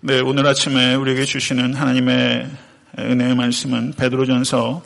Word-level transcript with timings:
네, 0.00 0.20
오늘 0.20 0.46
아침에 0.46 0.94
우리에게 0.94 1.24
주시는 1.24 1.74
하나님의 1.74 2.48
은혜의 3.00 3.34
말씀은 3.34 3.94
베드로전서 3.96 4.80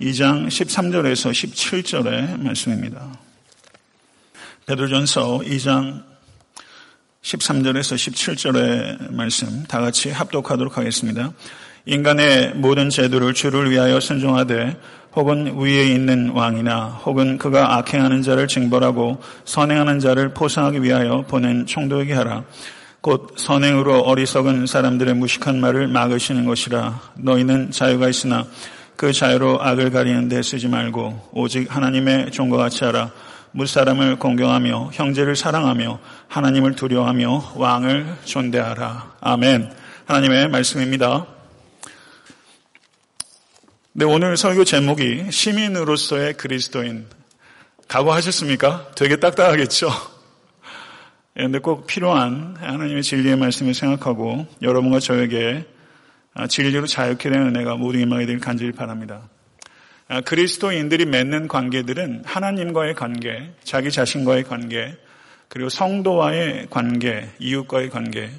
2장 0.00 0.46
13절에서 0.46 1.32
17절의 1.32 2.40
말씀입니다. 2.40 3.06
베드로전서 4.64 5.40
2장 5.40 6.02
13절에서 7.20 7.94
17절의 7.94 9.12
말씀 9.12 9.64
다 9.64 9.82
같이 9.82 10.10
합독하도록 10.10 10.78
하겠습니다. 10.78 11.34
인간의 11.84 12.54
모든 12.54 12.88
제도를 12.88 13.34
주를 13.34 13.70
위하여 13.70 14.00
순종하되 14.00 14.80
혹은 15.14 15.58
위에 15.60 15.88
있는 15.88 16.30
왕이나 16.30 16.86
혹은 17.04 17.36
그가 17.36 17.76
악행하는 17.76 18.22
자를 18.22 18.48
징벌하고 18.48 19.20
선행하는 19.44 20.00
자를 20.00 20.30
포상하기 20.30 20.82
위하여 20.82 21.26
보낸 21.28 21.66
총독에게 21.66 22.14
하라. 22.14 22.44
곧 23.04 23.34
선행으로 23.36 24.00
어리석은 24.00 24.64
사람들의 24.64 25.12
무식한 25.16 25.60
말을 25.60 25.88
막으시는 25.88 26.46
것이라 26.46 27.02
너희는 27.18 27.70
자유가 27.70 28.08
있으나 28.08 28.46
그 28.96 29.12
자유로 29.12 29.62
악을 29.62 29.90
가리는 29.90 30.30
데 30.30 30.42
쓰지 30.42 30.68
말고 30.68 31.28
오직 31.32 31.66
하나님의 31.68 32.30
종과 32.30 32.56
같이 32.56 32.82
하라. 32.84 33.12
무사람을 33.50 34.16
공경하며 34.18 34.92
형제를 34.94 35.36
사랑하며 35.36 35.98
하나님을 36.28 36.76
두려워하며 36.76 37.52
왕을 37.56 38.16
존대하라. 38.24 39.16
아멘. 39.20 39.70
하나님의 40.06 40.48
말씀입니다. 40.48 41.26
네, 43.92 44.06
오늘 44.06 44.38
설교 44.38 44.64
제목이 44.64 45.26
시민으로서의 45.30 46.38
그리스도인. 46.38 47.04
각오하셨습니까? 47.86 48.92
되게 48.94 49.16
딱딱하겠죠? 49.16 50.13
그런데 51.34 51.58
꼭 51.58 51.86
필요한 51.88 52.54
하나님의 52.60 53.02
진리의 53.02 53.36
말씀을 53.36 53.74
생각하고 53.74 54.46
여러분과 54.62 55.00
저에게 55.00 55.66
아, 56.32 56.46
진리로 56.46 56.86
자유케 56.86 57.28
되는 57.28 57.48
은혜가 57.48 57.76
모두 57.76 57.98
임하게 57.98 58.26
되길 58.26 58.40
간절히 58.40 58.72
바랍니다. 58.72 59.28
아, 60.06 60.20
그리스도인들이 60.20 61.06
맺는 61.06 61.48
관계들은 61.48 62.22
하나님과의 62.24 62.94
관계, 62.94 63.52
자기 63.64 63.90
자신과의 63.90 64.44
관계, 64.44 64.96
그리고 65.48 65.68
성도와의 65.68 66.68
관계, 66.70 67.28
이웃과의 67.40 67.90
관계, 67.90 68.30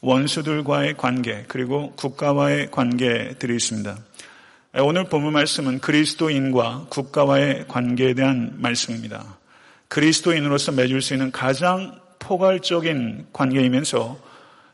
원수들과의 0.00 0.96
관계, 0.96 1.44
그리고 1.46 1.92
국가와의 1.92 2.70
관계들이 2.70 3.54
있습니다. 3.54 3.98
아, 4.72 4.82
오늘 4.82 5.04
본문 5.04 5.34
말씀은 5.34 5.80
그리스도인과 5.80 6.86
국가와의 6.88 7.66
관계에 7.68 8.14
대한 8.14 8.54
말씀입니다. 8.56 9.38
그리스도인으로서 9.88 10.72
맺을 10.72 11.02
수 11.02 11.12
있는 11.14 11.32
가장 11.32 12.00
포괄적인 12.30 13.26
관계이면서 13.32 14.16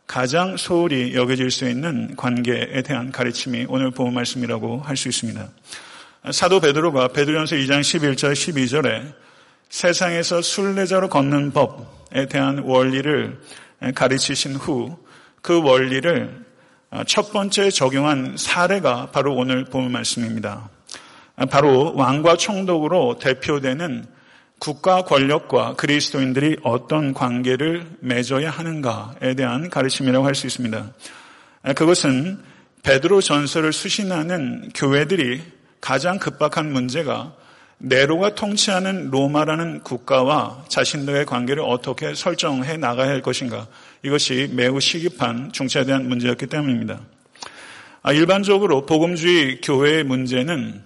가장 0.06 0.58
소홀히 0.58 1.14
여겨질 1.14 1.50
수 1.50 1.66
있는 1.66 2.14
관계에 2.14 2.82
대한 2.82 3.10
가르침이 3.10 3.64
오늘 3.70 3.90
본 3.90 4.12
말씀이라고 4.12 4.82
할 4.82 4.94
수 4.94 5.08
있습니다. 5.08 5.48
사도 6.32 6.60
베드로가 6.60 7.08
베드로전서 7.08 7.56
2장 7.56 7.80
11절 7.80 8.34
12절에 8.34 9.14
세상에서 9.70 10.42
순례자로 10.42 11.08
걷는 11.08 11.52
법에 11.52 12.26
대한 12.26 12.58
원리를 12.58 13.40
가르치신 13.94 14.56
후 14.56 14.94
그 15.40 15.62
원리를 15.62 16.44
첫 17.06 17.32
번째 17.32 17.70
적용한 17.70 18.36
사례가 18.36 19.12
바로 19.12 19.34
오늘 19.34 19.64
본 19.64 19.92
말씀입니다. 19.92 20.68
바로 21.50 21.94
왕과 21.94 22.36
총독으로 22.36 23.18
대표되는 23.18 24.04
국가 24.58 25.02
권력과 25.02 25.74
그리스도인들이 25.74 26.56
어떤 26.62 27.12
관계를 27.12 27.86
맺어야 28.00 28.50
하는가에 28.50 29.34
대한 29.34 29.68
가르침이라고 29.68 30.24
할 30.24 30.34
수 30.34 30.46
있습니다. 30.46 30.92
그것은 31.74 32.38
베드로 32.82 33.20
전설을 33.20 33.72
수신하는 33.72 34.70
교회들이 34.74 35.42
가장 35.80 36.18
급박한 36.18 36.72
문제가 36.72 37.34
네로가 37.78 38.34
통치하는 38.34 39.10
로마라는 39.10 39.80
국가와 39.80 40.64
자신들의 40.68 41.26
관계를 41.26 41.62
어떻게 41.62 42.14
설정해 42.14 42.76
나가야 42.78 43.08
할 43.08 43.20
것인가. 43.22 43.66
이것이 44.02 44.50
매우 44.52 44.80
시급한 44.80 45.52
중차대한 45.52 46.08
문제였기 46.08 46.46
때문입니다. 46.46 47.00
아, 48.02 48.12
일반적으로 48.12 48.86
복음주의 48.86 49.60
교회의 49.60 50.04
문제는 50.04 50.82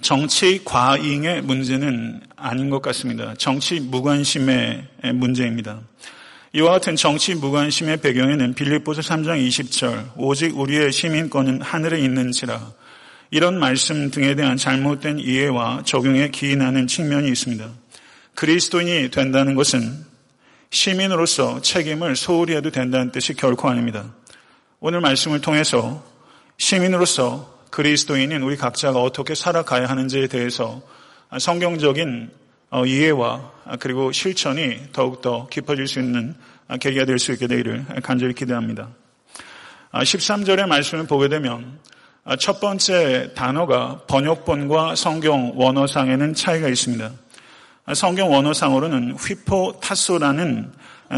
정치 0.00 0.62
과잉의 0.64 1.42
문제는 1.42 2.20
아닌 2.36 2.70
것 2.70 2.80
같습니다. 2.82 3.34
정치 3.36 3.80
무관심의 3.80 4.86
문제입니다. 5.14 5.80
이와 6.52 6.72
같은 6.72 6.96
정치 6.96 7.34
무관심의 7.34 7.98
배경에는 7.98 8.54
빌립보서 8.54 9.02
3장 9.02 9.46
20절 9.46 10.12
오직 10.16 10.58
우리의 10.58 10.92
시민권은 10.92 11.60
하늘에 11.60 12.00
있는지라 12.00 12.72
이런 13.30 13.58
말씀 13.58 14.10
등에 14.10 14.34
대한 14.34 14.56
잘못된 14.56 15.18
이해와 15.18 15.82
적용에 15.84 16.30
기인하는 16.30 16.86
측면이 16.86 17.28
있습니다. 17.28 17.68
그리스도인이 18.34 19.10
된다는 19.10 19.54
것은 19.56 20.06
시민으로서 20.70 21.60
책임을 21.60 22.16
소홀히 22.16 22.54
해도 22.54 22.70
된다는 22.70 23.10
뜻이 23.10 23.34
결코 23.34 23.68
아닙니다. 23.68 24.14
오늘 24.80 25.00
말씀을 25.00 25.40
통해서 25.40 26.04
시민으로서 26.56 27.57
그리스도인인 27.70 28.42
우리 28.42 28.56
각자가 28.56 29.00
어떻게 29.00 29.34
살아가야 29.34 29.86
하는지에 29.86 30.26
대해서 30.28 30.80
성경적인 31.38 32.30
어, 32.70 32.84
이해와 32.84 33.52
그리고 33.80 34.12
실천이 34.12 34.92
더욱더 34.92 35.46
깊어질 35.48 35.86
수 35.88 36.00
있는 36.00 36.34
계기가 36.80 37.06
될 37.06 37.18
수 37.18 37.32
있게 37.32 37.46
되기를 37.46 37.86
간절히 38.02 38.34
기대합니다. 38.34 38.90
13절의 39.92 40.66
말씀을 40.66 41.06
보게 41.06 41.28
되면 41.28 41.78
첫 42.38 42.60
번째 42.60 43.32
단어가 43.34 44.02
번역본과 44.06 44.96
성경 44.96 45.52
원어상에는 45.56 46.34
차이가 46.34 46.68
있습니다. 46.68 47.10
성경 47.94 48.30
원어상으로는 48.30 49.16
휘포 49.16 49.80
타소라는 49.80 50.70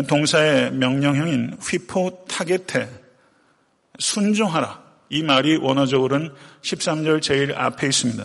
동사의 0.08 0.72
명령형인 0.72 1.56
휘포 1.60 2.26
타게테 2.28 2.88
순종하라 3.98 4.79
이 5.10 5.22
말이 5.22 5.56
원어적으로는 5.56 6.32
13절 6.62 7.20
제일 7.20 7.54
앞에 7.54 7.86
있습니다. 7.86 8.24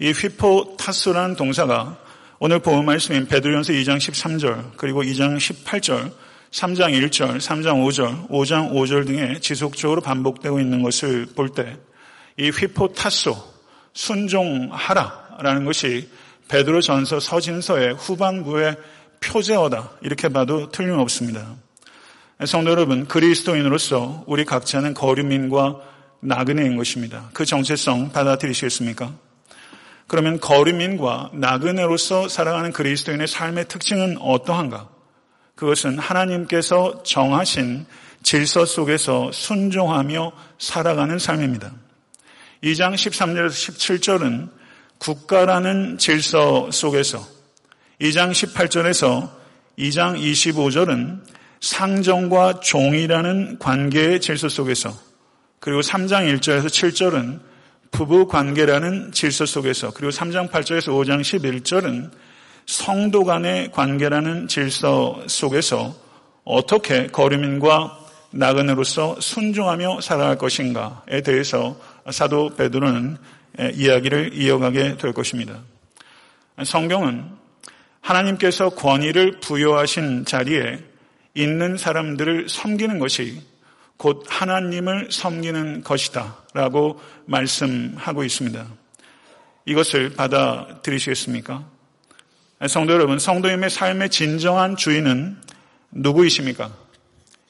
이 0.00 0.12
휘포타스라는 0.12 1.36
동사가 1.36 1.98
오늘 2.38 2.58
보험 2.58 2.84
말씀인 2.84 3.26
베드로전서 3.26 3.72
2장 3.72 3.96
13절 3.96 4.72
그리고 4.76 5.02
2장 5.02 5.38
18절 5.38 6.12
3장 6.50 6.92
1절, 6.92 7.38
3장 7.38 7.86
5절, 7.86 8.28
5장 8.28 8.72
5절 8.72 9.06
등에 9.06 9.38
지속적으로 9.40 10.00
반복되고 10.00 10.60
있는 10.60 10.82
것을 10.82 11.26
볼 11.34 11.54
때 11.54 11.76
이 12.40 12.48
휘포타소 12.48 13.36
순종하라라는 13.92 15.66
것이 15.66 16.08
베드로 16.48 16.80
전서 16.80 17.20
서진서의 17.20 17.94
후반부의 17.94 18.76
표제어다 19.20 19.90
이렇게 20.00 20.28
봐도 20.30 20.70
틀림없습니다. 20.70 21.54
성도 22.46 22.70
여러분 22.70 23.06
그리스도인으로서 23.06 24.24
우리 24.26 24.46
각자는 24.46 24.94
거류민과 24.94 25.82
나그네인 26.20 26.76
것입니다. 26.76 27.30
그 27.32 27.44
정체성 27.44 28.12
받아들이시겠습니까? 28.12 29.12
그러면 30.06 30.40
거류민과 30.40 31.30
나그네로서 31.34 32.28
살아가는 32.28 32.72
그리스도인의 32.72 33.28
삶의 33.28 33.68
특징은 33.68 34.18
어떠한가? 34.20 34.88
그것은 35.54 35.98
하나님께서 35.98 37.02
정하신 37.02 37.86
질서 38.22 38.64
속에서 38.64 39.30
순종하며 39.32 40.32
살아가는 40.58 41.18
삶입니다. 41.18 41.72
2장 42.62 42.94
13절에서 42.94 43.50
17절은 43.50 44.50
국가라는 44.98 45.96
질서 45.98 46.70
속에서 46.70 47.26
2장 48.00 48.32
18절에서 48.32 49.30
2장 49.78 50.20
25절은 50.20 51.20
상정과 51.60 52.60
종이라는 52.60 53.58
관계의 53.58 54.20
질서 54.20 54.48
속에서 54.48 55.09
그리고 55.60 55.80
3장 55.80 56.34
1절에서 56.38 56.66
7절은 56.66 57.40
부부 57.90 58.26
관계라는 58.28 59.12
질서 59.12 59.44
속에서 59.44 59.90
그리고 59.92 60.10
3장 60.10 60.48
8절에서 60.50 60.88
5장 60.88 61.20
11절은 61.20 62.10
성도 62.64 63.24
간의 63.24 63.70
관계라는 63.72 64.48
질서 64.48 65.22
속에서 65.26 65.94
어떻게 66.44 67.08
거류민과 67.08 67.98
나그네로서 68.30 69.20
순종하며 69.20 70.00
살아갈 70.00 70.38
것인가에 70.38 71.20
대해서 71.22 71.78
사도 72.10 72.54
베드로는 72.54 73.18
이야기를 73.74 74.34
이어가게 74.34 74.96
될 74.96 75.12
것입니다. 75.12 75.58
성경은 76.64 77.24
하나님께서 78.00 78.70
권위를 78.70 79.40
부여하신 79.40 80.24
자리에 80.24 80.78
있는 81.34 81.76
사람들을 81.76 82.48
섬기는 82.48 82.98
것이 82.98 83.42
곧 84.00 84.24
하나님을 84.26 85.08
섬기는 85.10 85.82
것이다 85.84 86.38
라고 86.54 86.98
말씀하고 87.26 88.24
있습니다. 88.24 88.66
이것을 89.66 90.14
받아들이시겠습니까? 90.14 91.66
성도 92.66 92.94
여러분, 92.94 93.18
성도님의 93.18 93.68
삶의 93.68 94.08
진정한 94.08 94.76
주인은 94.76 95.36
누구이십니까? 95.90 96.70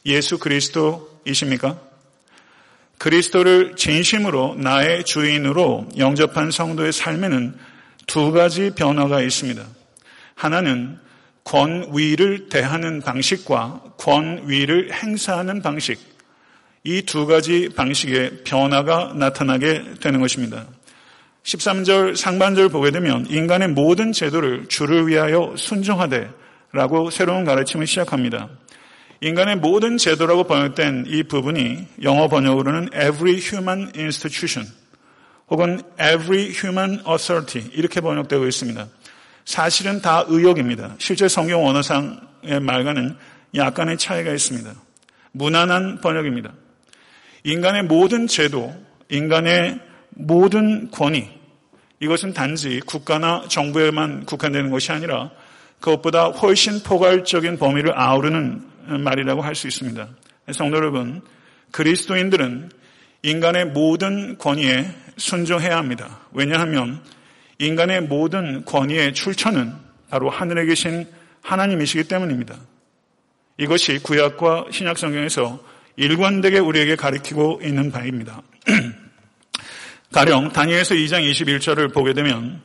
예수 0.07 0.39
그리스도 0.39 1.21
그리스도이십니까? 1.23 1.81
그리스도를 2.99 3.77
진심으로 3.77 4.57
나의 4.57 5.05
주인으로 5.05 5.89
영접한 5.99 6.51
성도의 6.51 6.93
삶에는 6.93 7.57
두 8.09 8.33
가지 8.33 8.73
변화가 8.75 9.23
있습니다. 9.23 9.65
하나는 10.35 10.99
권위를 11.45 12.49
대하는 12.49 13.03
방식과 13.03 13.95
권위를 13.99 14.93
행사하는 14.93 15.63
방식. 15.63 16.10
이 16.85 17.03
두 17.03 17.27
가지 17.27 17.69
방식의 17.69 18.45
변화가 18.45 19.13
나타나게 19.15 19.95
되는 20.01 20.21
것입니다. 20.21 20.67
13절 21.43 22.17
상반절 22.17 22.69
보게 22.69 22.91
되면 22.91 23.27
인간의 23.27 23.69
모든 23.69 24.13
제도를 24.13 24.67
주를 24.67 25.07
위하여 25.07 25.55
순종하되 25.57 26.31
라고 26.73 27.11
새로운 27.11 27.45
가르침을 27.45 27.87
시작합니다. 27.87 28.49
인간의 29.21 29.57
모든 29.57 29.99
제도라고 29.99 30.45
번역된 30.45 31.05
이 31.09 31.23
부분이 31.25 31.87
영어 32.03 32.29
번역으로는 32.29 32.91
every 32.95 33.39
human 33.39 33.91
institution 33.95 34.67
혹은 35.51 35.83
every 36.01 36.51
human 36.51 37.03
authority 37.07 37.71
이렇게 37.75 38.01
번역되고 38.01 38.47
있습니다. 38.47 38.87
사실은 39.45 40.01
다 40.01 40.25
의역입니다. 40.29 40.95
실제 40.99 41.29
성경 41.29 41.65
원어상의 41.65 42.61
말과는 42.63 43.17
약간의 43.55 43.99
차이가 43.99 44.33
있습니다. 44.33 44.73
무난한 45.33 46.01
번역입니다. 46.01 46.53
인간의 47.43 47.85
모든 47.85 48.27
제도, 48.27 48.75
인간의 49.09 49.81
모든 50.11 50.91
권위, 50.91 51.29
이것은 52.01 52.33
단지 52.33 52.81
국가나 52.81 53.45
정부에만 53.49 54.25
국한되는 54.25 54.71
것이 54.71 54.91
아니라 54.93 55.31
그것보다 55.81 56.27
훨씬 56.27 56.83
포괄적인 56.83 57.59
범위를 57.59 57.99
아우르는 57.99 58.63
말이라고 59.03 59.43
할 59.43 59.55
수 59.55 59.69
있습니다. 59.69 60.09
성도 60.53 60.77
여러분, 60.77 61.23
그리스도인들은 61.71 62.71
인간의 63.23 63.67
모든 63.67 64.39
권위에 64.39 64.91
순종해야 65.17 65.77
합니다. 65.77 66.21
왜냐하면 66.33 67.03
인간의 67.59 68.03
모든 68.03 68.65
권위의 68.65 69.13
출처는 69.13 69.73
바로 70.09 70.31
하늘에 70.31 70.65
계신 70.65 71.07
하나님이시기 71.43 72.05
때문입니다. 72.05 72.57
이것이 73.59 73.99
구약과 74.03 74.67
신약 74.71 74.97
성경에서 74.97 75.63
일관되게 75.97 76.59
우리에게 76.59 76.97
가리키고 76.97 77.61
있는 77.63 77.91
바입니다. 77.91 78.43
가령 80.13 80.53
다니엘서 80.53 80.95
2장 80.95 81.31
21절을 81.31 81.93
보게 81.93 82.13
되면 82.15 82.63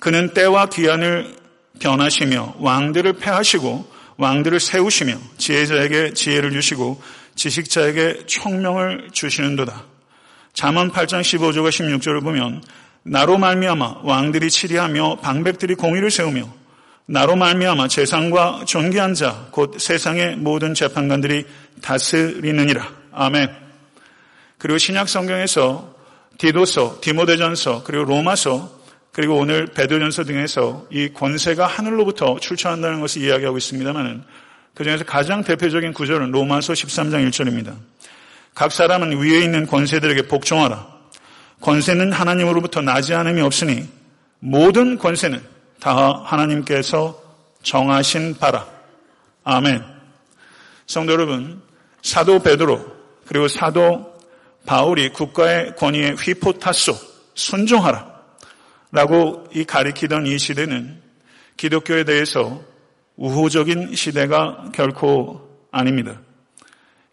그는 0.00 0.32
때와 0.32 0.66
기한을 0.66 1.34
변하시며 1.80 2.56
왕들을 2.58 3.14
패하시고 3.14 3.96
왕들을 4.16 4.60
세우시며 4.60 5.18
지혜자에게 5.36 6.14
지혜를 6.14 6.52
주시고 6.52 7.00
지식자에게 7.34 8.24
총명을 8.26 9.10
주시는도다. 9.12 9.84
잠언 10.54 10.90
8장 10.90 11.20
15절과 11.20 11.68
16절을 11.68 12.22
보면 12.22 12.62
나로 13.02 13.36
말미암아 13.36 14.00
왕들이 14.02 14.50
치리하며 14.50 15.16
방백들이 15.16 15.74
공의를 15.74 16.10
세우며 16.10 16.50
나로 17.06 17.36
말미암아 17.36 17.88
재상과 17.88 18.64
존귀한 18.66 19.14
자 19.14 19.48
곧 19.52 19.78
세상의 19.78 20.36
모든 20.36 20.74
재판관들이 20.74 21.44
다스리느니라. 21.80 22.88
아멘. 23.12 23.48
그리고 24.58 24.78
신약 24.78 25.08
성경에서 25.08 25.94
디도서, 26.38 26.98
디모데전서, 27.00 27.84
그리고 27.84 28.04
로마서, 28.04 28.76
그리고 29.12 29.36
오늘 29.36 29.66
베드전서 29.66 30.24
등에서 30.24 30.86
이 30.90 31.08
권세가 31.10 31.66
하늘로부터 31.66 32.38
출처한다는 32.38 33.00
것을 33.00 33.22
이야기하고 33.22 33.56
있습니다만은 33.56 34.22
그 34.74 34.84
중에서 34.84 35.04
가장 35.04 35.42
대표적인 35.42 35.94
구절은 35.94 36.32
로마서 36.32 36.74
13장 36.74 37.26
1절입니다. 37.28 37.74
각 38.54 38.72
사람은 38.72 39.16
위에 39.18 39.40
있는 39.40 39.66
권세들에게 39.66 40.22
복종하라. 40.28 40.86
권세는 41.60 42.12
하나님으로부터 42.12 42.82
나지 42.82 43.14
않음이 43.14 43.40
없으니 43.40 43.88
모든 44.40 44.98
권세는 44.98 45.55
다 45.80 46.22
하나님께서 46.24 47.20
정하신 47.62 48.36
바라. 48.38 48.66
아멘. 49.44 49.82
성도 50.86 51.12
여러분, 51.12 51.62
사도 52.02 52.38
베드로 52.38 52.96
그리고 53.26 53.48
사도 53.48 54.14
바울이 54.64 55.10
국가의 55.10 55.76
권위에 55.76 56.12
휘포탔소, 56.12 56.94
순종하라. 57.34 58.16
라고 58.92 59.46
이 59.52 59.64
가리키던 59.64 60.26
이 60.26 60.38
시대는 60.38 61.02
기독교에 61.56 62.04
대해서 62.04 62.62
우호적인 63.16 63.94
시대가 63.94 64.70
결코 64.72 65.48
아닙니다. 65.70 66.20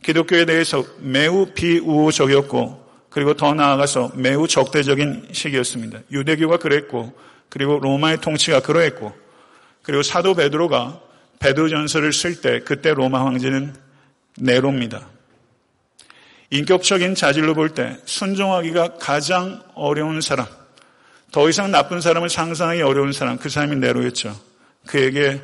기독교에 0.04 0.46
대해서 0.46 0.84
매우 1.00 1.48
비우호적이었고 1.54 2.84
그리고 3.10 3.34
더 3.36 3.54
나아가서 3.54 4.12
매우 4.16 4.48
적대적인 4.48 5.30
시기였습니다. 5.32 6.00
유대교가 6.12 6.58
그랬고 6.58 7.14
그리고 7.54 7.78
로마의 7.80 8.20
통치가 8.20 8.62
그러했고 8.62 9.16
그리고 9.84 10.02
사도 10.02 10.34
베드로가 10.34 11.00
베드로 11.38 11.70
전서를 11.70 12.12
쓸 12.12 12.42
때 12.42 12.62
그때 12.62 12.96
로마 12.96 13.24
황제는 13.24 13.76
네로입니다. 14.40 15.08
인격적인 16.50 17.14
자질로 17.14 17.54
볼 17.54 17.76
때 17.76 18.00
순종하기가 18.06 18.96
가장 18.98 19.62
어려운 19.76 20.20
사람, 20.20 20.48
더 21.32 21.48
이상 21.48 21.70
나쁜 21.70 22.02
사람을 22.02 22.28
상상하기 22.28 22.82
어려운 22.82 23.12
사람, 23.12 23.38
그 23.38 23.50
사람이 23.50 23.76
네로였죠. 23.76 24.36
그에게 24.88 25.40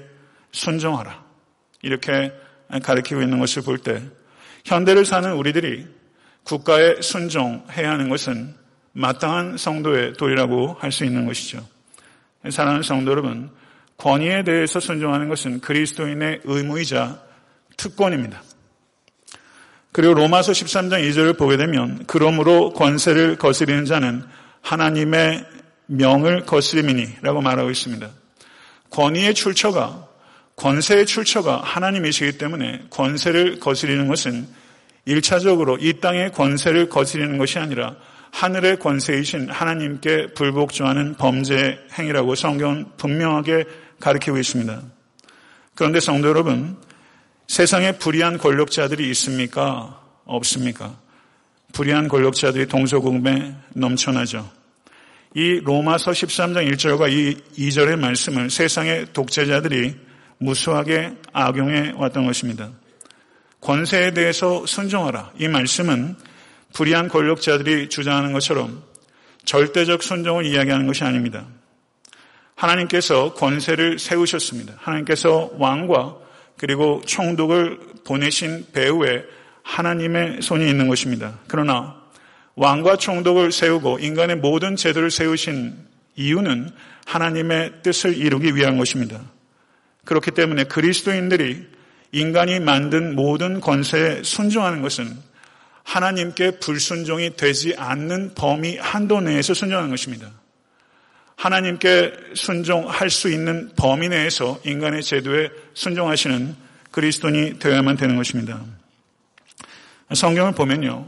순종하라. 0.52 1.24
이렇게 1.84 2.34
가르치고 2.82 3.22
있는 3.22 3.38
것을 3.38 3.62
볼 3.62 3.78
때, 3.78 4.02
현대를 4.66 5.06
사는 5.06 5.32
우리들이 5.34 5.86
국가에 6.44 7.02
순종해야 7.02 7.92
하는 7.92 8.10
것은 8.10 8.56
마땅한 8.94 9.58
성도의 9.58 10.14
도리라고 10.14 10.76
할 10.80 10.92
수 10.92 11.06
있는 11.06 11.28
것이죠. 11.28 11.64
사랑하는 12.48 12.84
성도 12.84 13.12
여러분, 13.12 13.50
권위에 13.98 14.44
대해서 14.44 14.80
순종하는 14.80 15.28
것은 15.28 15.60
그리스도인의 15.60 16.42
의무이자 16.46 17.22
특권입니다. 17.76 18.42
그리고 19.92 20.14
로마서 20.14 20.52
13장 20.52 21.04
2절을 21.10 21.38
보게 21.38 21.58
되면 21.58 22.04
그러므로 22.08 22.72
권세를 22.74 23.38
거스리는 23.38 23.86
자는 23.86 24.24
하나님의 24.62 25.46
명을 25.88 26.46
거스림이니라고 26.46 27.42
말하고 27.42 27.70
있습니다. 27.70 28.10
권위의 28.92 29.34
출처가 29.34 30.08
권세의 30.56 31.06
출처가 31.06 31.62
하나님이시기 31.64 32.38
때문에 32.38 32.86
권세를 32.90 33.60
거스리는 33.60 34.08
것은 34.08 34.48
일차적으로 35.06 35.78
이 35.80 36.00
땅의 36.00 36.34
권세를 36.34 36.90
거스리는 36.90 37.38
것이 37.38 37.60
아니라 37.60 37.96
하늘의 38.32 38.80
권세이신 38.80 39.50
하나님께 39.50 40.34
불복종하는 40.34 41.16
범죄 41.16 41.80
행위라고 41.94 42.36
성경은 42.36 42.86
분명하게 42.98 43.66
가르치고 44.00 44.38
있습니다. 44.38 44.82
그런데 45.76 46.00
성도 46.00 46.30
여러분, 46.30 46.78
세상에 47.48 47.94
불의한 47.94 48.38
권력자들이 48.38 49.10
있습니까? 49.12 50.00
없습니까? 50.26 50.98
불의한 51.74 52.08
권력자들이 52.08 52.68
동서공에 52.68 53.56
넘쳐나죠. 53.74 54.50
이 55.36 55.60
로마서 55.64 56.12
13장 56.12 56.72
1절과 56.72 57.12
이 57.12 57.38
2절의 57.58 58.00
말씀을 58.00 58.50
세상의 58.50 59.08
독재자들이 59.14 59.96
무수하게 60.40 61.14
악용해 61.34 61.94
왔던 61.96 62.26
것입니다. 62.26 62.72
권세에 63.62 64.14
대해서 64.14 64.66
순종하라. 64.66 65.34
이 65.38 65.48
말씀은 65.48 66.16
불의한 66.74 67.08
권력자들이 67.08 67.90
주장하는 67.90 68.34
것처럼 68.34 68.84
절대적 69.46 70.04
순종을 70.04 70.46
이야기하는 70.46 70.88
것이 70.88 71.04
아닙니다. 71.04 71.46
하나님께서 72.56 73.34
권세를 73.34 74.00
세우셨습니다. 74.00 74.74
하나님께서 74.78 75.52
왕과 75.58 76.18
그리고 76.58 77.02
총독을 77.06 77.80
보내신 78.06 78.68
배후에 78.74 79.24
하나님의 79.64 80.42
손이 80.42 80.70
있는 80.70 80.88
것입니다. 80.88 81.40
그러나 81.48 81.96
왕과 82.56 82.98
총독을 82.98 83.52
세우고 83.52 84.00
인간의 84.00 84.38
모든 84.38 84.76
제도를 84.76 85.10
세우신 85.10 85.74
이유는 86.16 86.70
하나님의 87.06 87.82
뜻을 87.82 88.18
이루기 88.18 88.56
위한 88.56 88.78
것입니다. 88.78 89.22
그렇기 90.04 90.32
때문에 90.32 90.66
그리스도인들이 90.66 91.66
인간이 92.12 92.60
만든 92.60 93.16
모든 93.16 93.62
권세에 93.62 94.24
순종하는 94.24 94.82
것은 94.82 95.29
하나님께 95.84 96.60
불순종이 96.60 97.36
되지 97.36 97.76
않는 97.78 98.34
범위 98.36 98.78
한도 98.78 99.22
내에서 99.22 99.54
순종하는 99.54 99.90
것입니다. 99.90 100.30
하나님께 101.36 102.14
순종할 102.36 103.10
수 103.10 103.30
있는 103.30 103.72
범위 103.78 104.10
내에서 104.10 104.60
인간의 104.66 105.04
제도에 105.04 105.50
순종하시는 105.74 106.56
그리스도인이 106.92 107.60
되어야만 107.60 107.96
되는 107.96 108.18
것입니다. 108.18 108.62
성경을 110.14 110.54
보면요. 110.54 111.08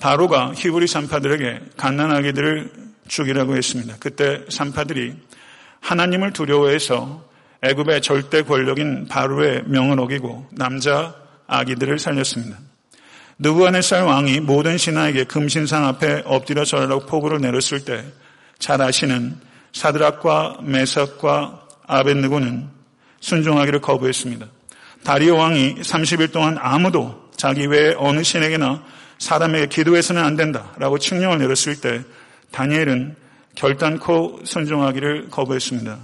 바로가 0.00 0.54
히브리 0.56 0.86
산파들에게 0.86 1.60
갓난아기들을 1.76 2.70
죽이라고 3.06 3.56
했습니다. 3.56 3.96
그때 4.00 4.44
산파들이 4.48 5.14
하나님을 5.80 6.32
두려워해서 6.32 7.28
애굽의 7.62 8.00
절대 8.00 8.42
권력인 8.42 9.08
바로의 9.08 9.64
명을 9.66 10.00
어기고 10.00 10.48
남자 10.52 11.14
아기들을 11.46 11.98
살렸습니다. 11.98 12.56
느부갓네살 13.40 14.04
왕이 14.04 14.40
모든 14.40 14.78
신하에게 14.78 15.24
금신상 15.24 15.86
앞에 15.86 16.22
엎드려 16.24 16.64
절하라고 16.64 17.06
포구를 17.06 17.40
내렸을 17.40 17.84
때 17.84 18.04
잘 18.60 18.80
아시는 18.82 19.36
사드락과 19.72 20.58
메삭과 20.62 21.66
아벤느고는 21.86 22.68
순종하기를 23.20 23.80
거부했습니다. 23.80 24.46
다리오 25.02 25.36
왕이 25.36 25.76
30일 25.76 26.30
동안 26.30 26.56
아무도 26.60 27.30
자기 27.34 27.66
외에 27.66 27.94
어느 27.96 28.22
신에게나 28.22 28.84
사람에게 29.18 29.66
기도해서는 29.66 30.22
안 30.22 30.36
된다라고 30.36 30.98
칙령을 30.98 31.38
내렸을 31.38 31.80
때 31.80 32.02
다니엘은 32.52 33.16
결단코 33.54 34.40
순종하기를 34.44 35.30
거부했습니다. 35.30 35.98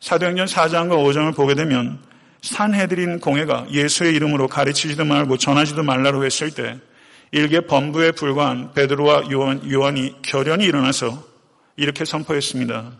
사도행전 0.00 0.46
4장과 0.46 0.90
5장을 0.90 1.34
보게 1.34 1.54
되면 1.54 1.98
산해드린 2.42 3.20
공회가 3.20 3.66
예수의 3.70 4.14
이름으로 4.14 4.48
가르치지도 4.48 5.04
말고 5.04 5.36
전하지도 5.36 5.82
말라고 5.82 6.24
했을 6.24 6.50
때 6.50 6.78
일개 7.32 7.60
범부에 7.60 8.12
불과한 8.12 8.72
베드로와 8.72 9.30
요한, 9.30 9.70
요한이 9.70 10.16
결연히 10.22 10.64
일어나서 10.64 11.22
이렇게 11.76 12.04
선포했습니다. 12.04 12.92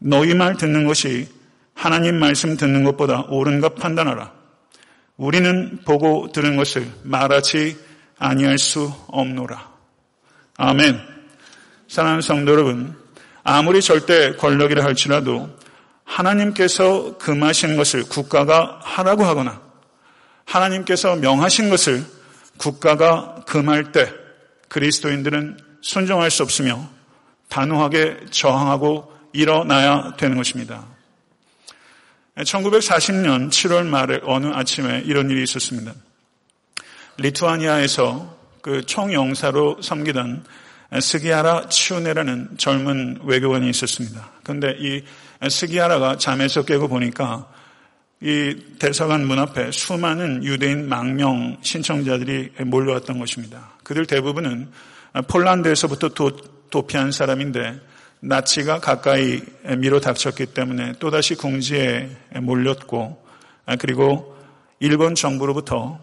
너희 0.00 0.34
말 0.34 0.56
듣는 0.56 0.86
것이 0.86 1.28
하나님 1.74 2.16
말씀 2.16 2.56
듣는 2.56 2.84
것보다 2.84 3.22
옳은가 3.28 3.70
판단하라. 3.70 4.32
우리는 5.16 5.80
보고 5.84 6.30
들은 6.32 6.56
것을 6.56 6.86
말하지 7.02 7.76
아니할 8.18 8.58
수 8.58 8.92
없노라. 9.08 9.72
아멘. 10.56 11.00
사랑하는 11.88 12.22
성도 12.22 12.52
여러분, 12.52 12.96
아무리 13.42 13.80
절대 13.80 14.34
권력이라 14.36 14.84
할지라도 14.84 15.48
하나님께서 16.04 17.18
금하신 17.18 17.76
것을 17.76 18.04
국가가 18.04 18.78
하라고 18.82 19.24
하거나 19.24 19.60
하나님께서 20.44 21.16
명하신 21.16 21.70
것을 21.70 22.04
국가가 22.58 23.42
금할 23.46 23.92
때 23.92 24.12
그리스도인들은 24.68 25.58
순종할 25.80 26.30
수 26.30 26.42
없으며 26.42 26.88
단호하게 27.48 28.26
저항하고 28.30 29.12
일어나야 29.32 30.14
되는 30.16 30.36
것입니다. 30.36 30.84
1940년 32.36 33.48
7월 33.50 33.86
말에 33.86 34.20
어느 34.24 34.46
아침에 34.46 35.02
이런 35.04 35.30
일이 35.30 35.42
있었습니다. 35.42 35.92
리투아니아에서 37.18 38.36
그 38.60 38.84
총영사로 38.86 39.82
섬기던 39.82 40.44
스기아라 41.00 41.68
치우네라는 41.68 42.56
젊은 42.56 43.20
외교관이 43.24 43.68
있었습니다. 43.70 44.30
그런데 44.42 44.76
이 44.78 45.02
스기아라가 45.48 46.16
잠에서 46.16 46.64
깨고 46.64 46.88
보니까 46.88 47.48
이 48.20 48.56
대사관 48.78 49.26
문 49.26 49.38
앞에 49.38 49.70
수많은 49.70 50.44
유대인 50.44 50.88
망명 50.88 51.58
신청자들이 51.62 52.52
몰려왔던 52.64 53.18
것입니다. 53.18 53.72
그들 53.82 54.06
대부분은 54.06 54.70
폴란드에서부터 55.28 56.10
도, 56.10 56.36
도피한 56.70 57.12
사람인데 57.12 57.80
나치가 58.20 58.80
가까이 58.80 59.42
밀어 59.76 60.00
닥쳤기 60.00 60.46
때문에 60.46 60.94
또다시 60.98 61.34
궁지에 61.34 62.08
몰렸고 62.40 63.22
그리고 63.78 64.34
일본 64.80 65.14
정부로부터 65.14 66.02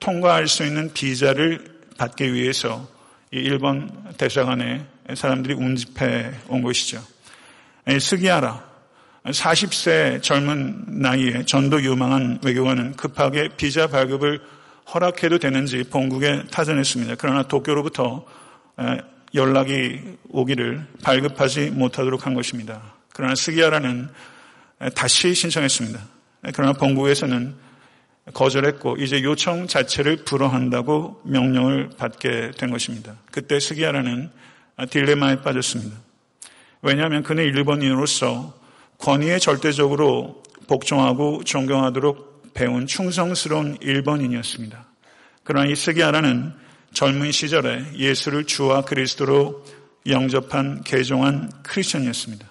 통과할 0.00 0.48
수 0.48 0.64
있는 0.64 0.92
비자를 0.92 1.64
받기 1.96 2.34
위해서 2.34 2.88
일본 3.32 3.90
대사관에 4.18 4.84
사람들이 5.14 5.54
운집해 5.54 6.32
온 6.48 6.62
것이죠. 6.62 7.00
스기아라 8.00 8.68
40세 9.24 10.22
젊은 10.22 10.84
나이에 10.88 11.44
전도 11.44 11.82
유망한 11.82 12.40
외교관은 12.44 12.96
급하게 12.96 13.48
비자 13.56 13.86
발급을 13.86 14.40
허락해도 14.92 15.38
되는지 15.38 15.84
본국에 15.84 16.44
타전했습니다. 16.50 17.14
그러나 17.18 17.44
도쿄로부터 17.44 18.24
연락이 19.34 20.00
오기를 20.30 20.84
발급하지 21.04 21.70
못하도록 21.70 22.26
한 22.26 22.34
것입니다. 22.34 22.82
그러나 23.12 23.36
스기야라는 23.36 24.08
다시 24.96 25.34
신청했습니다. 25.34 26.00
그러나 26.54 26.72
본국에서는 26.72 27.54
거절했고 28.34 28.96
이제 28.96 29.22
요청 29.22 29.66
자체를 29.66 30.24
불허한다고 30.24 31.22
명령을 31.24 31.90
받게 31.96 32.52
된 32.56 32.70
것입니다. 32.70 33.16
그때 33.30 33.58
스기야라는 33.58 34.30
딜레마에 34.90 35.42
빠졌습니다. 35.42 35.96
왜냐하면 36.82 37.22
그는 37.22 37.44
일본인으로서 37.44 38.58
권위에 38.98 39.38
절대적으로 39.38 40.42
복종하고 40.68 41.42
존경하도록 41.44 42.52
배운 42.54 42.86
충성스러운 42.86 43.78
일본인이었습니다. 43.80 44.86
그러나 45.44 45.66
이 45.66 45.74
스기야라는 45.74 46.52
젊은 46.92 47.32
시절에 47.32 47.84
예수를 47.96 48.44
주와 48.44 48.82
그리스도로 48.82 49.64
영접한 50.06 50.82
개종한 50.82 51.50
크리스천이었습니다. 51.62 52.48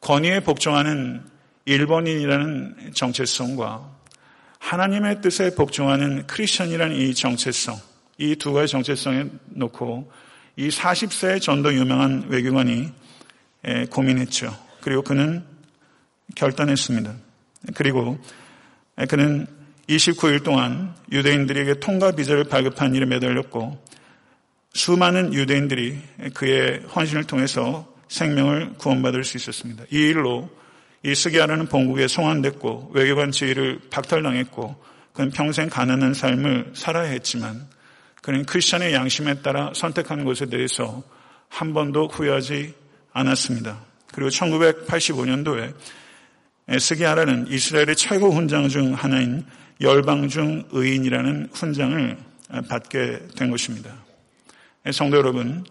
권위에 0.00 0.40
복종하는 0.40 1.22
일본인이라는 1.66 2.92
정체성과 2.94 3.99
하나님의 4.60 5.20
뜻에 5.20 5.54
복종하는 5.54 6.26
크리스천이라는 6.26 6.94
이 6.96 7.14
정체성, 7.14 7.76
이 8.18 8.36
두 8.36 8.52
가지 8.52 8.70
정체성에 8.70 9.26
놓고 9.48 10.12
이 10.56 10.68
40세의 10.68 11.40
전도 11.40 11.74
유명한 11.74 12.26
외교관이 12.28 12.92
고민했죠. 13.90 14.56
그리고 14.80 15.02
그는 15.02 15.44
결단했습니다. 16.36 17.14
그리고 17.74 18.18
그는 19.08 19.46
29일 19.88 20.44
동안 20.44 20.94
유대인들에게 21.10 21.80
통과 21.80 22.12
비자를 22.12 22.44
발급한 22.44 22.94
일에 22.94 23.06
매달렸고 23.06 23.82
수많은 24.74 25.34
유대인들이 25.34 25.98
그의 26.34 26.80
헌신을 26.94 27.24
통해서 27.24 27.92
생명을 28.08 28.74
구원받을 28.74 29.24
수 29.24 29.36
있었습니다. 29.36 29.84
이 29.90 29.96
일로 29.96 30.48
이 31.02 31.14
스기아라는 31.14 31.66
본국에 31.66 32.08
송환됐고 32.08 32.92
외교관 32.94 33.30
지위를 33.30 33.80
박탈당했고 33.90 34.76
그는 35.14 35.30
평생 35.30 35.68
가난한 35.68 36.12
삶을 36.14 36.72
살아야 36.74 37.10
했지만 37.10 37.66
그는 38.22 38.44
크리스천의 38.44 38.92
양심에 38.92 39.40
따라 39.40 39.72
선택한 39.74 40.24
것에 40.24 40.46
대해서 40.46 41.02
한 41.48 41.72
번도 41.72 42.08
후회하지 42.08 42.74
않았습니다. 43.12 43.80
그리고 44.12 44.28
1985년도에 44.28 45.74
스기아라는 46.78 47.46
이스라엘의 47.48 47.96
최고 47.96 48.30
훈장 48.30 48.68
중 48.68 48.92
하나인 48.92 49.44
열방 49.80 50.28
중 50.28 50.64
의인이라는 50.70 51.48
훈장을 51.52 52.16
받게 52.68 53.20
된 53.36 53.50
것입니다. 53.50 53.90
성도 54.92 55.16
여러분, 55.16 55.64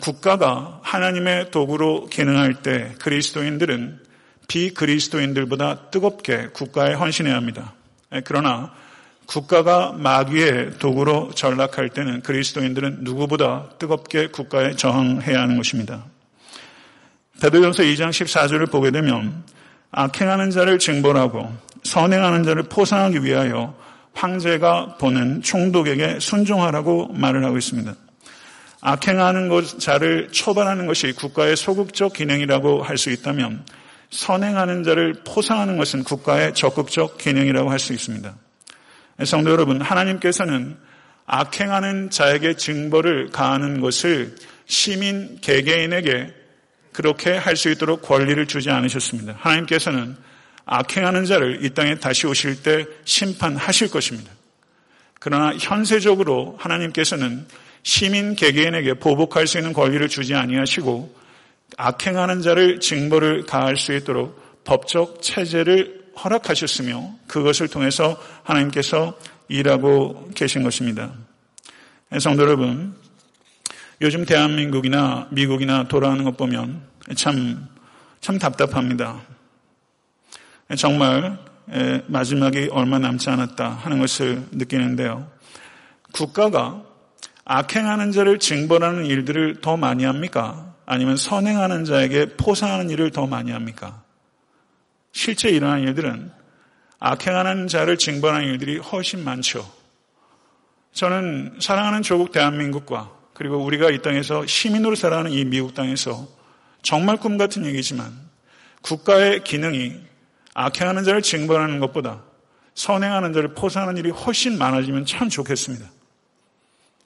국가가 0.00 0.80
하나님의 0.82 1.52
도구로 1.52 2.06
기능할 2.06 2.62
때 2.62 2.94
그리스도인들은 3.00 4.05
비그리스도인들보다 4.48 5.90
뜨겁게 5.90 6.48
국가에 6.52 6.94
헌신해야 6.94 7.34
합니다. 7.34 7.74
그러나 8.24 8.72
국가가 9.26 9.92
마귀의 9.92 10.78
도구로 10.78 11.32
전락할 11.34 11.88
때는 11.90 12.22
그리스도인들은 12.22 12.98
누구보다 13.00 13.70
뜨겁게 13.78 14.28
국가에 14.28 14.76
저항해야 14.76 15.40
하는 15.42 15.56
것입니다. 15.56 16.04
베드로전서 17.40 17.82
2장 17.82 18.10
14절을 18.10 18.70
보게 18.70 18.90
되면 18.90 19.44
악행하는 19.90 20.50
자를 20.50 20.78
징벌하고 20.78 21.52
선행하는 21.82 22.44
자를 22.44 22.62
포상하기 22.64 23.24
위하여 23.24 23.74
황제가 24.14 24.96
보는 24.98 25.42
총독에게 25.42 26.20
순종하라고 26.20 27.08
말을 27.12 27.44
하고 27.44 27.58
있습니다. 27.58 27.94
악행하는 28.80 29.48
것, 29.48 29.78
자를 29.78 30.28
처벌하는 30.32 30.86
것이 30.86 31.12
국가의 31.12 31.56
소극적 31.56 32.14
기능이라고 32.14 32.82
할 32.82 32.96
수 32.96 33.10
있다면 33.10 33.64
선행하는 34.10 34.84
자를 34.84 35.14
포상하는 35.24 35.76
것은 35.76 36.04
국가의 36.04 36.54
적극적 36.54 37.18
기능이라고 37.18 37.70
할 37.70 37.78
수 37.78 37.92
있습니다. 37.92 38.34
성도 39.24 39.50
여러분, 39.50 39.80
하나님께서는 39.80 40.76
악행하는 41.26 42.10
자에게 42.10 42.54
징벌을 42.54 43.30
가하는 43.30 43.80
것을 43.80 44.34
시민 44.66 45.38
개개인에게 45.40 46.32
그렇게 46.92 47.36
할 47.36 47.56
수 47.56 47.70
있도록 47.70 48.02
권리를 48.02 48.46
주지 48.46 48.70
않으셨습니다. 48.70 49.36
하나님께서는 49.38 50.16
악행하는 50.64 51.24
자를 51.24 51.64
이 51.64 51.70
땅에 51.70 51.96
다시 51.96 52.26
오실 52.26 52.62
때 52.62 52.86
심판하실 53.04 53.90
것입니다. 53.90 54.30
그러나 55.20 55.56
현세적으로 55.56 56.56
하나님께서는 56.58 57.46
시민 57.82 58.34
개개인에게 58.34 58.94
보복할 58.94 59.46
수 59.46 59.58
있는 59.58 59.72
권리를 59.72 60.08
주지 60.08 60.34
아니하시고 60.34 61.25
악행하는 61.76 62.42
자를 62.42 62.80
징벌을 62.80 63.46
가할 63.46 63.76
수 63.76 63.94
있도록 63.94 64.64
법적 64.64 65.22
체제를 65.22 66.06
허락하셨으며 66.22 67.14
그것을 67.26 67.68
통해서 67.68 68.20
하나님께서 68.42 69.16
일하고 69.48 70.30
계신 70.34 70.62
것입니다. 70.62 71.12
성도 72.18 72.42
여러분, 72.42 72.94
요즘 74.00 74.24
대한민국이나 74.24 75.28
미국이나 75.30 75.86
돌아가는 75.88 76.24
것 76.24 76.36
보면 76.36 76.82
참, 77.16 77.68
참 78.20 78.38
답답합니다. 78.38 79.20
정말 80.76 81.38
마지막이 82.06 82.68
얼마 82.72 82.98
남지 82.98 83.30
않았다 83.30 83.68
하는 83.68 83.98
것을 83.98 84.42
느끼는데요. 84.52 85.30
국가가 86.12 86.82
악행하는 87.46 88.10
자를 88.10 88.40
징벌하는 88.40 89.06
일들을 89.06 89.60
더 89.60 89.76
많이 89.76 90.04
합니까? 90.04 90.74
아니면 90.84 91.16
선행하는 91.16 91.84
자에게 91.84 92.36
포상하는 92.36 92.90
일을 92.90 93.12
더 93.12 93.28
많이 93.28 93.52
합니까? 93.52 94.02
실제 95.12 95.48
일어난 95.48 95.80
일들은 95.80 96.32
악행하는 96.98 97.68
자를 97.68 97.98
징벌하는 97.98 98.48
일들이 98.48 98.78
훨씬 98.78 99.22
많죠. 99.22 99.64
저는 100.92 101.58
사랑하는 101.60 102.02
조국 102.02 102.32
대한민국과 102.32 103.12
그리고 103.32 103.58
우리가 103.58 103.90
이 103.90 104.02
땅에서 104.02 104.44
시민으로 104.44 104.96
살아가는 104.96 105.30
이 105.30 105.44
미국 105.44 105.74
땅에서 105.74 106.26
정말 106.82 107.16
꿈 107.16 107.38
같은 107.38 107.64
얘기지만 107.64 108.12
국가의 108.82 109.44
기능이 109.44 109.94
악행하는 110.54 111.04
자를 111.04 111.22
징벌하는 111.22 111.78
것보다 111.78 112.24
선행하는 112.74 113.32
자를 113.32 113.54
포상하는 113.54 113.98
일이 113.98 114.10
훨씬 114.10 114.58
많아지면 114.58 115.06
참 115.06 115.28
좋겠습니다. 115.28 115.95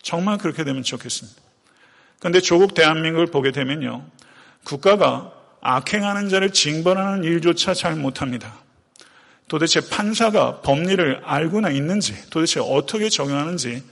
정말 0.02 0.38
그렇게 0.38 0.64
되면 0.64 0.82
좋겠습니다. 0.82 1.40
그런데 2.18 2.40
조국 2.40 2.74
대한민국을 2.74 3.26
보게 3.26 3.50
되면요. 3.50 4.04
국가가 4.64 5.32
악행하는 5.60 6.28
자를 6.28 6.52
징벌하는 6.52 7.24
일조차 7.24 7.74
잘 7.74 7.96
못합니다. 7.96 8.54
도대체 9.48 9.80
판사가 9.80 10.60
법리를 10.60 11.22
알고나 11.24 11.70
있는지, 11.70 12.14
도대체 12.30 12.60
어떻게 12.60 13.08
적용하는지, 13.08 13.82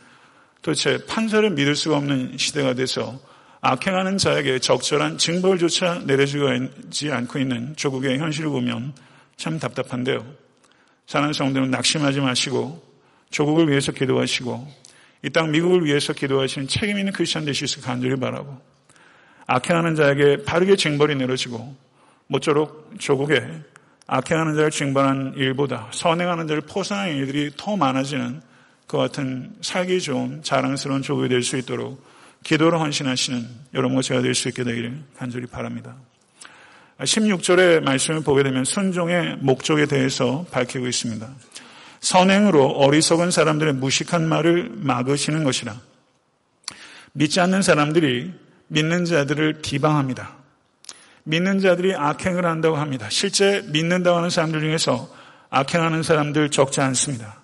도대체 0.63 1.05
판사를 1.07 1.49
믿을 1.51 1.75
수가 1.75 1.97
없는 1.97 2.37
시대가 2.39 2.75
돼서 2.75 3.19
악행하는 3.61 4.19
자에게 4.19 4.61
적절한 4.61 5.19
징벌조차 5.19 6.03
내려주지 6.07 7.11
않고 7.11 7.39
있는 7.39 7.75
조국의 7.77 8.19
현실을 8.19 8.51
보면 8.51 8.95
참 9.37 9.59
답답한데요. 9.59 10.25
사는 11.07 11.33
성도는 11.33 11.71
낙심하지 11.71 12.21
마시고 12.21 12.87
조국을 13.31 13.69
위해서 13.69 13.93
기도하시고 13.93 14.88
이 15.25 15.31
땅 15.31 15.51
미국을 15.51 15.85
위해서 15.85 16.13
기도하시는 16.13 16.69
책임 16.69 16.99
있는 16.99 17.13
크리스천 17.13 17.51
수 17.53 17.81
간절히 17.83 18.17
바라고 18.17 18.61
악행하는 19.47 19.95
자에게 19.95 20.45
바르게 20.45 20.77
징벌이 20.77 21.17
내려지고 21.17 21.75
모쪼록 22.29 22.95
조국에 22.99 23.43
악행하는 24.07 24.55
자를 24.55 24.71
징벌한 24.71 25.35
일보다 25.37 25.89
선행하는 25.93 26.47
자를 26.47 26.63
포상하는 26.63 27.17
일들이 27.17 27.51
더 27.57 27.77
많아지는 27.77 28.41
그 28.87 28.97
같은 28.97 29.53
살기 29.61 30.01
좋은 30.01 30.43
자랑스러운 30.43 31.03
조국이 31.03 31.29
될 31.29 31.43
수 31.43 31.57
있도록 31.59 32.03
기도로 32.45 32.79
헌신하시는 32.79 33.47
여러분과 33.75 34.03
제가 34.03 34.23
될 34.23 34.35
수 34.35 34.49
있게 34.49 34.65
되기를 34.65 35.03
간절히 35.17 35.47
바랍니다. 35.47 35.97
16절의 37.01 37.83
말씀을 37.83 38.23
보게 38.23 38.43
되면 38.43 38.65
순종의 38.65 39.37
목적에 39.41 39.87
대해서 39.87 40.47
밝히고 40.51 40.87
있습니다. 40.87 41.29
선행으로 42.01 42.67
어리석은 42.67 43.31
사람들의 43.31 43.75
무식한 43.75 44.29
말을 44.29 44.71
막으시는 44.75 45.45
것이라. 45.45 45.75
믿지 47.13 47.41
않는 47.41 47.63
사람들이 47.63 48.33
믿는 48.69 49.05
자들을 49.05 49.61
비방합니다. 49.63 50.37
믿는 51.25 51.61
자들이 51.61 51.95
악행을 51.95 52.47
한다고 52.47 52.77
합니다. 52.77 53.09
실제 53.11 53.63
믿는다고 53.69 54.17
하는 54.17 54.31
사람들 54.31 54.61
중에서 54.61 55.13
악행하는 55.51 56.03
사람들 56.03 56.51
적지 56.51 56.81
않습니다. 56.81 57.41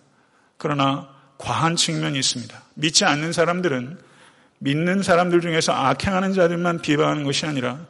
그러나 0.57 1.09
과한 1.39 1.77
측면이 1.77 2.19
있습니다. 2.19 2.63
믿지 2.75 3.05
않는 3.05 3.33
사람들은 3.33 3.99
믿는 4.59 5.03
사람들 5.03 5.41
중에서 5.41 5.73
악행하는 5.73 6.33
자들만 6.33 6.81
비방하는 6.81 7.25
것이 7.25 7.45
아니라 7.45 7.81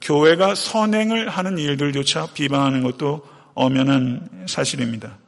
교회가 0.00 0.54
선행을 0.54 1.28
하는 1.28 1.58
일들조차 1.58 2.28
비방하는 2.32 2.82
것도 2.82 3.26
엄연한 3.54 4.46
사실입니다. 4.48 5.18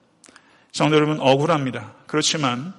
성도 0.75 0.97
여러분 0.97 1.21
억울합니다. 1.21 1.93
그렇지만 2.09 2.75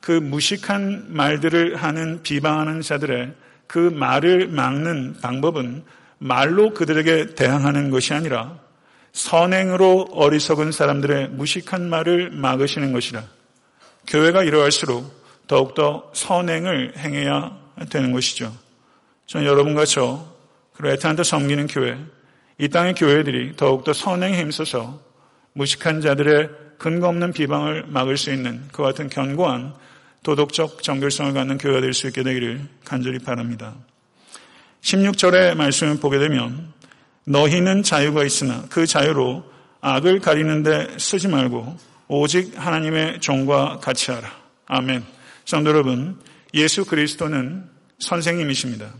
그 0.00 0.12
무식한 0.12 1.06
말들을 1.08 1.74
하는 1.74 2.22
비방하는 2.22 2.80
자들의 2.80 3.34
그 3.66 3.78
말을 3.78 4.46
막는 4.46 5.16
방법은 5.20 5.82
말로 6.18 6.72
그들에게 6.72 7.34
대항하는 7.34 7.90
것이 7.90 8.14
아니라 8.14 8.56
선행으로 9.12 10.10
어리석은 10.12 10.70
사람들의 10.70 11.30
무식한 11.30 11.90
말을 11.90 12.30
막으시는 12.30 12.92
것이라. 12.92 13.24
교회가 14.06 14.44
이러할수록 14.44 15.12
더욱더 15.48 16.08
선행을 16.14 16.98
행해야 16.98 17.58
되는 17.90 18.12
것이죠. 18.12 18.54
저는 19.26 19.44
여러분과 19.44 19.86
저, 19.86 20.24
그리고 20.72 20.94
애타한테 20.94 21.24
섬기는 21.24 21.66
교회, 21.66 21.98
이 22.58 22.68
땅의 22.68 22.94
교회들이 22.94 23.56
더욱더 23.56 23.92
선행에 23.92 24.38
힘써서 24.38 25.00
무식한 25.54 26.00
자들의 26.00 26.69
근거 26.80 27.08
없는 27.08 27.34
비방을 27.34 27.84
막을 27.88 28.16
수 28.16 28.32
있는 28.32 28.66
그 28.72 28.82
같은 28.82 29.10
견고한 29.10 29.74
도덕적 30.22 30.82
정결성을 30.82 31.34
갖는 31.34 31.58
교회가 31.58 31.82
될 31.82 31.92
수 31.92 32.06
있게 32.06 32.22
되기를 32.22 32.66
간절히 32.86 33.18
바랍니다. 33.18 33.74
16절의 34.80 35.56
말씀을 35.56 36.00
보게 36.00 36.18
되면 36.18 36.72
너희는 37.24 37.82
자유가 37.82 38.24
있으나 38.24 38.64
그 38.70 38.86
자유로 38.86 39.44
악을 39.82 40.20
가리는데 40.20 40.96
쓰지 40.98 41.28
말고 41.28 41.76
오직 42.08 42.54
하나님의 42.56 43.20
종과 43.20 43.80
같이 43.80 44.10
하라. 44.10 44.32
아멘. 44.64 45.04
성도 45.44 45.68
여러분, 45.68 46.18
예수 46.54 46.86
그리스도는 46.86 47.68
선생님이십니다. 47.98 48.90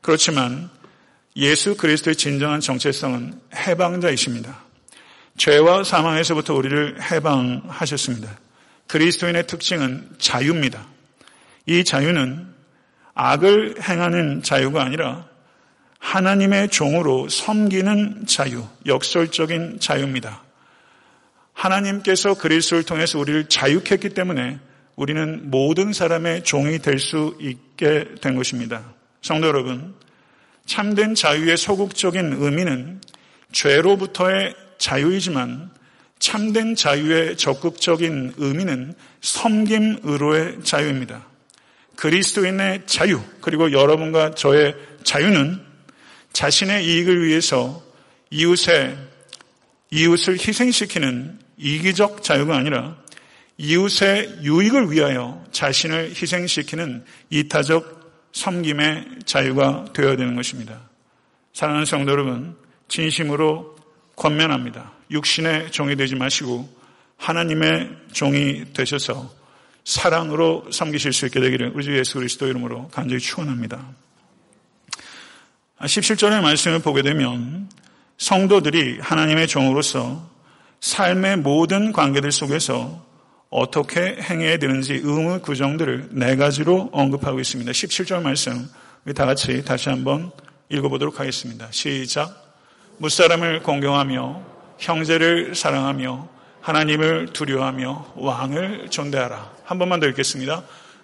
그렇지만 0.00 0.70
예수 1.34 1.76
그리스도의 1.76 2.14
진정한 2.14 2.60
정체성은 2.60 3.40
해방자이십니다. 3.52 4.63
죄와 5.36 5.84
사망에서부터 5.84 6.54
우리를 6.54 7.02
해방하셨습니다. 7.10 8.38
그리스도인의 8.86 9.46
특징은 9.46 10.08
자유입니다. 10.18 10.86
이 11.66 11.84
자유는 11.84 12.46
악을 13.14 13.76
행하는 13.82 14.42
자유가 14.42 14.82
아니라 14.82 15.26
하나님의 15.98 16.68
종으로 16.68 17.28
섬기는 17.28 18.26
자유, 18.26 18.64
역설적인 18.86 19.78
자유입니다. 19.80 20.42
하나님께서 21.54 22.34
그리스도를 22.34 22.84
통해서 22.84 23.18
우리를 23.18 23.48
자유케 23.48 23.94
했기 23.94 24.10
때문에 24.10 24.58
우리는 24.96 25.50
모든 25.50 25.92
사람의 25.92 26.44
종이 26.44 26.78
될 26.78 26.98
수 26.98 27.36
있게 27.40 28.16
된 28.20 28.36
것입니다. 28.36 28.84
성도 29.22 29.48
여러분, 29.48 29.94
참된 30.66 31.14
자유의 31.14 31.56
소극적인 31.56 32.36
의미는 32.38 33.00
죄로부터의 33.52 34.54
자유이지만 34.78 35.70
참된 36.18 36.74
자유의 36.74 37.36
적극적인 37.36 38.34
의미는 38.36 38.94
섬김으로의 39.20 40.62
자유입니다. 40.64 41.26
그리스도인의 41.96 42.82
자유, 42.86 43.20
그리고 43.40 43.72
여러분과 43.72 44.34
저의 44.34 44.74
자유는 45.04 45.60
자신의 46.32 46.84
이익을 46.84 47.26
위해서 47.26 47.82
이웃의, 48.30 48.96
이웃을 49.90 50.34
희생시키는 50.34 51.38
이기적 51.56 52.22
자유가 52.22 52.56
아니라 52.56 52.96
이웃의 53.58 54.40
유익을 54.42 54.90
위하여 54.90 55.44
자신을 55.52 56.10
희생시키는 56.10 57.04
이타적 57.30 58.28
섬김의 58.32 59.20
자유가 59.24 59.84
되어야 59.92 60.16
되는 60.16 60.34
것입니다. 60.34 60.88
사랑하는 61.52 61.86
성도 61.86 62.10
여러분, 62.10 62.56
진심으로 62.88 63.76
권면합니다. 64.16 64.92
육신의 65.10 65.70
종이 65.70 65.96
되지 65.96 66.14
마시고 66.16 66.68
하나님의 67.16 67.90
종이 68.12 68.64
되셔서 68.72 69.30
사랑으로 69.84 70.66
섬기실 70.70 71.12
수 71.12 71.26
있게 71.26 71.40
되기를 71.40 71.72
우리 71.74 71.84
주 71.84 71.96
예수 71.96 72.18
그리스도 72.18 72.46
이름으로 72.46 72.88
간절히 72.88 73.20
축원합니다. 73.20 73.86
17절의 75.80 76.40
말씀을 76.40 76.78
보게 76.78 77.02
되면 77.02 77.68
성도들이 78.16 78.98
하나님의 79.00 79.46
종으로서 79.46 80.28
삶의 80.80 81.38
모든 81.38 81.92
관계들 81.92 82.32
속에서 82.32 83.04
어떻게 83.50 84.16
행해야 84.20 84.58
되는지 84.58 84.94
의무 84.94 85.40
규정들을 85.40 86.10
네 86.12 86.36
가지로 86.36 86.90
언급하고 86.92 87.40
있습니다. 87.40 87.70
17절 87.70 88.22
말씀 88.22 88.68
우리 89.04 89.14
다 89.14 89.26
같이 89.26 89.64
다시 89.64 89.90
한번 89.90 90.30
읽어보도록 90.70 91.20
하겠습니다. 91.20 91.68
시작. 91.70 92.43
무사람을 92.98 93.62
공경하며 93.62 94.42
형제를 94.78 95.54
사랑하며 95.54 96.28
하나님을 96.60 97.32
두려워하며 97.32 98.12
왕을 98.16 98.88
존대하라. 98.90 99.52
한 99.64 99.78
번만 99.78 100.00
더 100.00 100.06
읽겠습니다. 100.06 100.62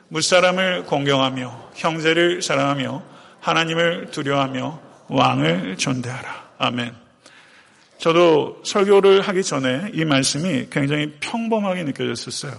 무사람을 0.08 0.84
공경하며 0.86 1.70
형제를 1.74 2.42
사랑하며 2.42 3.02
하나님을 3.40 4.10
두려워하며 4.10 4.80
왕을 5.08 5.76
존대하라. 5.76 6.50
아멘. 6.58 6.94
저도 7.98 8.62
설교를 8.64 9.20
하기 9.20 9.42
전에 9.42 9.90
이 9.92 10.04
말씀이 10.04 10.68
굉장히 10.70 11.16
평범하게 11.20 11.84
느껴졌었어요. 11.84 12.52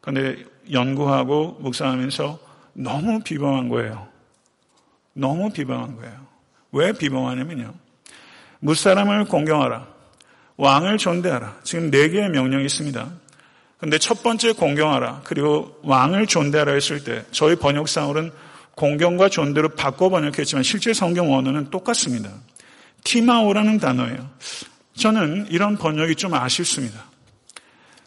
그런데 0.00 0.44
연구하고 0.72 1.58
묵상하면서 1.60 2.38
너무 2.72 3.20
비범한 3.20 3.68
거예요. 3.68 4.08
너무 5.12 5.50
비범한 5.50 5.96
거예요. 5.96 6.26
왜 6.72 6.92
비범하냐면요. 6.92 7.85
무사람을 8.60 9.26
공경하라. 9.26 9.86
왕을 10.56 10.98
존대하라. 10.98 11.58
지금 11.62 11.90
네 11.90 12.08
개의 12.08 12.30
명령이 12.30 12.64
있습니다. 12.64 13.06
근데 13.78 13.98
첫 13.98 14.22
번째 14.22 14.52
공경하라 14.52 15.20
그리고 15.24 15.78
왕을 15.82 16.26
존대하라 16.26 16.72
했을 16.72 17.04
때 17.04 17.24
저희 17.30 17.56
번역상으로는 17.56 18.30
공경과 18.74 19.28
존대로 19.28 19.68
바꿔 19.70 20.08
번역했지만 20.08 20.62
실제 20.62 20.92
성경 20.92 21.32
원어는 21.32 21.70
똑같습니다. 21.70 22.30
티마오라는 23.04 23.78
단어예요. 23.78 24.30
저는 24.94 25.46
이런 25.50 25.76
번역이 25.76 26.14
좀 26.16 26.34
아쉽습니다. 26.34 27.04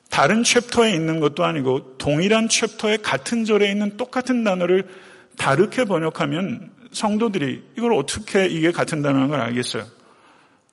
다른 0.10 0.44
챕터에 0.44 0.92
있는 0.92 1.20
것도 1.20 1.46
아니고 1.46 1.98
동일한 1.98 2.50
챕터에 2.50 2.98
같은 2.98 3.46
절에 3.46 3.72
있는 3.72 3.96
똑같은 3.96 4.44
단어를 4.44 4.88
다르게 5.38 5.86
번역하면 5.86 6.72
성도들이 6.92 7.64
이걸 7.78 7.94
어떻게 7.94 8.48
이게 8.48 8.72
같은 8.72 9.02
단어인 9.02 9.28
걸 9.28 9.40
알겠어요. 9.40 9.86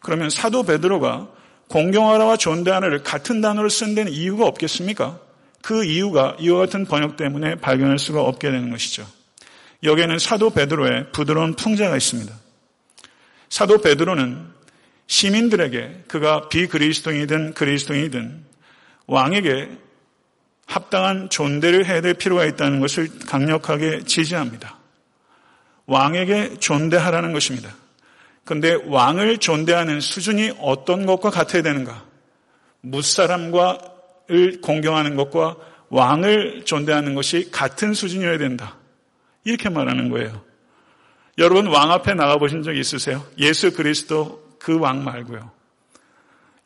그러면 0.00 0.30
사도 0.30 0.62
베드로가 0.62 1.28
공경하라와 1.68 2.36
존대하라를 2.36 3.02
같은 3.02 3.40
단어로 3.40 3.68
쓴 3.68 3.94
데는 3.94 4.12
이유가 4.12 4.46
없겠습니까? 4.46 5.18
그 5.62 5.84
이유가 5.84 6.36
이와 6.38 6.60
같은 6.60 6.84
번역 6.84 7.16
때문에 7.16 7.56
발견할 7.56 7.98
수가 7.98 8.22
없게 8.22 8.50
되는 8.50 8.70
것이죠. 8.70 9.06
여기에는 9.82 10.18
사도 10.18 10.50
베드로의 10.50 11.12
부드러운 11.12 11.54
풍자가 11.54 11.96
있습니다. 11.96 12.32
사도 13.48 13.80
베드로는 13.80 14.46
시민들에게 15.08 16.04
그가 16.08 16.48
비그리스도인이든 16.48 17.54
그리스도인이든 17.54 18.44
왕에게 19.06 19.70
합당한 20.66 21.30
존대를 21.30 21.86
해야 21.86 22.00
될 22.00 22.14
필요가 22.14 22.44
있다는 22.44 22.80
것을 22.80 23.08
강력하게 23.26 24.04
지지합니다. 24.04 24.76
왕에게 25.86 26.58
존대하라는 26.58 27.32
것입니다. 27.32 27.74
그런데 28.46 28.74
왕을 28.86 29.38
존대하는 29.38 30.00
수준이 30.00 30.54
어떤 30.60 31.04
것과 31.04 31.30
같아야 31.30 31.62
되는가? 31.62 32.04
무사람과를 32.80 34.60
공경하는 34.62 35.16
것과 35.16 35.56
왕을 35.88 36.64
존대하는 36.64 37.16
것이 37.16 37.50
같은 37.50 37.92
수준이어야 37.92 38.38
된다. 38.38 38.76
이렇게 39.44 39.68
말하는 39.68 40.10
거예요. 40.10 40.42
여러분 41.38 41.66
왕 41.66 41.90
앞에 41.90 42.14
나가 42.14 42.38
보신 42.38 42.62
적 42.62 42.72
있으세요? 42.72 43.26
예수 43.38 43.72
그리스도 43.72 44.56
그 44.58 44.78
왕 44.78 45.04
말고요. 45.04 45.50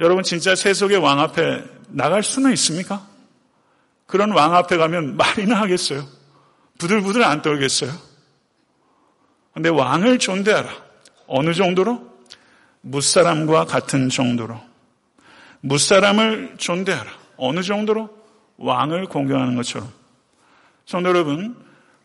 여러분 0.01 0.23
진짜 0.23 0.55
세속의 0.55 0.99
왕 0.99 1.19
앞에 1.19 1.65
나갈 1.89 2.23
수는 2.23 2.53
있습니까? 2.53 3.07
그런 4.07 4.33
왕 4.33 4.55
앞에 4.55 4.77
가면 4.77 5.17
말이나 5.17 5.61
하겠어요. 5.63 6.07
부들부들 6.79 7.25
안 7.25 7.41
떨겠어요. 7.41 7.91
근데 9.55 9.71
왕을 9.71 10.19
존대하라. 10.19 10.90
어느 11.31 11.55
정도로? 11.55 12.11
무사람과 12.83 13.65
같은 13.65 14.09
정도로. 14.09 14.61
무사람을 15.61 16.55
존대하라. 16.59 17.11
어느 17.37 17.63
정도로? 17.63 18.11
왕을 18.59 19.07
공경하는 19.07 19.55
것처럼. 19.55 19.89
성도 20.87 21.09
여러분, 21.09 21.57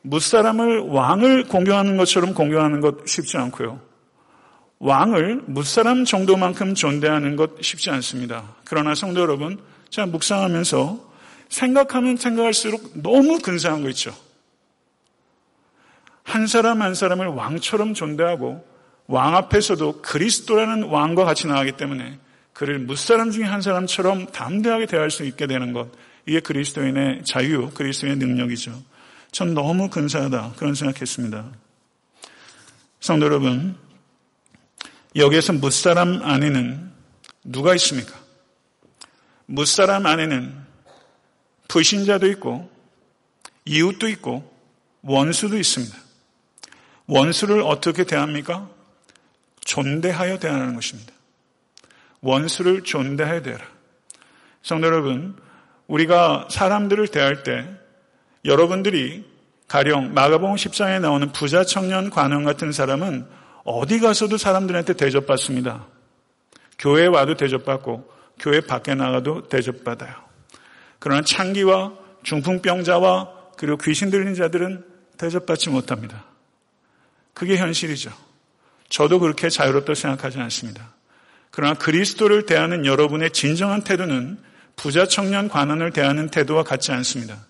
무사람을 0.04 0.82
왕을 0.90 1.46
공경하는 1.46 1.98
것처럼 1.98 2.36
공경하는 2.36 2.82
것 2.82 3.08
쉽지 3.08 3.38
않고요. 3.38 3.82
왕을 4.80 5.42
무사람 5.48 6.06
정도만큼 6.06 6.76
존대하는 6.76 7.36
것 7.36 7.62
쉽지 7.62 7.90
않습니다. 7.90 8.56
그러나 8.64 8.94
성도 8.94 9.22
여러분, 9.22 9.58
제가 9.90 10.06
묵상하면서 10.06 11.14
생각하면 11.50 12.18
생각할수록 12.18 12.92
너무 13.02 13.40
근사한 13.40 13.82
거 13.82 13.90
있죠. 13.90 14.16
한 16.24 16.46
사람 16.46 16.84
한 16.84 16.94
사람을 16.94 17.28
왕처럼 17.28 17.96
존대하고 17.96 18.75
왕 19.08 19.36
앞에서도 19.36 20.02
그리스도라는 20.02 20.84
왕과 20.84 21.26
같이 21.26 21.48
나가기 21.48 21.74
때문에 21.74 22.20
그를 22.54 22.80
무사람 22.80 23.32
중에 23.32 23.44
한 23.44 23.62
사람처럼 23.62 24.28
담대하게 24.28 24.86
대할 24.86 25.12
수 25.12 25.26
있게 25.26 25.46
되는 25.46 25.74
것. 25.74 25.89
이게 26.26 26.39
그리스도인의 26.39 27.24
자유, 27.26 27.70
그리스도인의 27.72 28.18
능력이죠. 28.18 28.82
전 29.32 29.54
너무 29.54 29.89
근사하다. 29.89 30.54
그런 30.56 30.74
생각했습니다. 30.74 31.52
성도 33.02 33.26
여러분, 33.26 33.76
여기에서 35.15 35.54
무사람 35.54 36.22
안에는 36.24 36.91
누가 37.44 37.76
있습니까? 37.76 38.18
무사람 39.46 40.06
안에는 40.06 40.56
불신자도 41.68 42.28
있고, 42.32 42.72
이웃도 43.65 44.08
있고, 44.10 44.52
원수도 45.02 45.58
있습니다. 45.58 45.96
원수를 47.08 47.62
어떻게 47.62 48.06
대합니까? 48.06 48.70
존대하여 49.65 50.39
대하는 50.39 50.75
것입니다. 50.75 51.12
원수를 52.21 52.84
존대하여 52.84 53.41
대하라. 53.41 53.65
성도 54.62 54.88
여러분, 54.88 55.36
우리가 55.88 56.47
사람들을 56.49 57.10
대할 57.10 57.43
때 57.43 57.69
여러분들이 58.45 59.25
가령 59.67 60.13
마가복음 60.13 60.56
10장에 60.56 61.01
나오는 61.01 61.32
부자 61.32 61.63
청년 61.63 62.10
관원 62.10 62.43
같은 62.43 62.71
사람은 62.71 63.28
어디 63.63 63.99
가서도 63.99 64.38
사람들한테 64.38 64.93
대접받습니다. 64.93 65.88
교회에 66.78 67.08
와도 67.08 67.36
대접받고 67.36 68.12
교회 68.39 68.62
밖에 68.62 68.95
나가도 68.95 69.47
대접받아요. 69.47 70.13
그러나 70.99 71.21
창기와 71.21 71.93
중풍병자와 72.23 73.34
그리고 73.58 73.78
귀신 73.78 74.10
들린 74.10 74.36
자들은 74.36 74.86
대접받지 75.17 75.69
못합니다. 75.69 76.25
그게 77.34 77.58
현실이죠. 77.58 78.12
저도 78.89 79.19
그렇게 79.19 79.50
자유롭다고 79.50 79.95
생각하지 79.95 80.39
않습니다. 80.39 80.93
그러나 81.52 81.74
그리스도를 81.74 82.45
대하는 82.45 82.86
여러분의 82.86 83.32
진정한 83.32 83.82
태도는 83.84 84.38
부자 84.76 85.08
청년 85.08 85.48
관원을 85.48 85.91
대하는 85.91 86.30
태도와 86.30 86.63
같지 86.63 86.91
않습니다. 86.91 87.45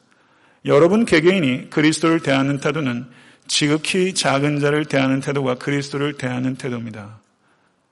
여러분 0.66 1.06
개개인이 1.06 1.70
그리스도를 1.70 2.22
대하는 2.22 2.60
태도는 2.60 3.08
지극히 3.48 4.14
작은 4.14 4.60
자를 4.60 4.86
대하는 4.86 5.20
태도가 5.20 5.56
그리스도를 5.56 6.14
대하는 6.14 6.56
태도입니다. 6.56 7.20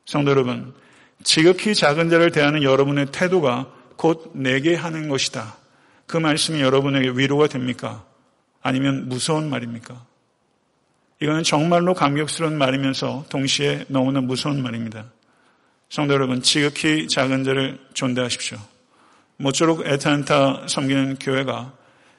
성도 0.05 0.31
여러분, 0.31 0.73
지극히 1.23 1.75
작은 1.75 2.09
자를 2.09 2.31
대하는 2.31 2.63
여러분의 2.63 3.07
태도가 3.07 3.71
곧 3.95 4.31
내게 4.33 4.75
하는 4.75 5.07
것이다. 5.09 5.55
그 6.07 6.17
말씀이 6.17 6.61
여러분에게 6.61 7.11
위로가 7.15 7.47
됩니까? 7.47 8.03
아니면 8.61 9.07
무서운 9.07 9.49
말입니까? 9.49 10.05
이거는 11.23 11.43
정말로 11.43 11.93
감격스러운 11.93 12.57
말이면서 12.57 13.23
동시에 13.29 13.85
너무나 13.87 14.19
무서운 14.19 14.61
말입니다. 14.61 15.05
성도 15.87 16.15
여러분, 16.15 16.41
지극히 16.41 17.07
작은 17.07 17.45
자를 17.45 17.79
존대하십시오. 17.93 18.57
모쪼록 19.37 19.87
에탄타 19.87 20.67
섬기는 20.67 21.19
교회가 21.21 21.71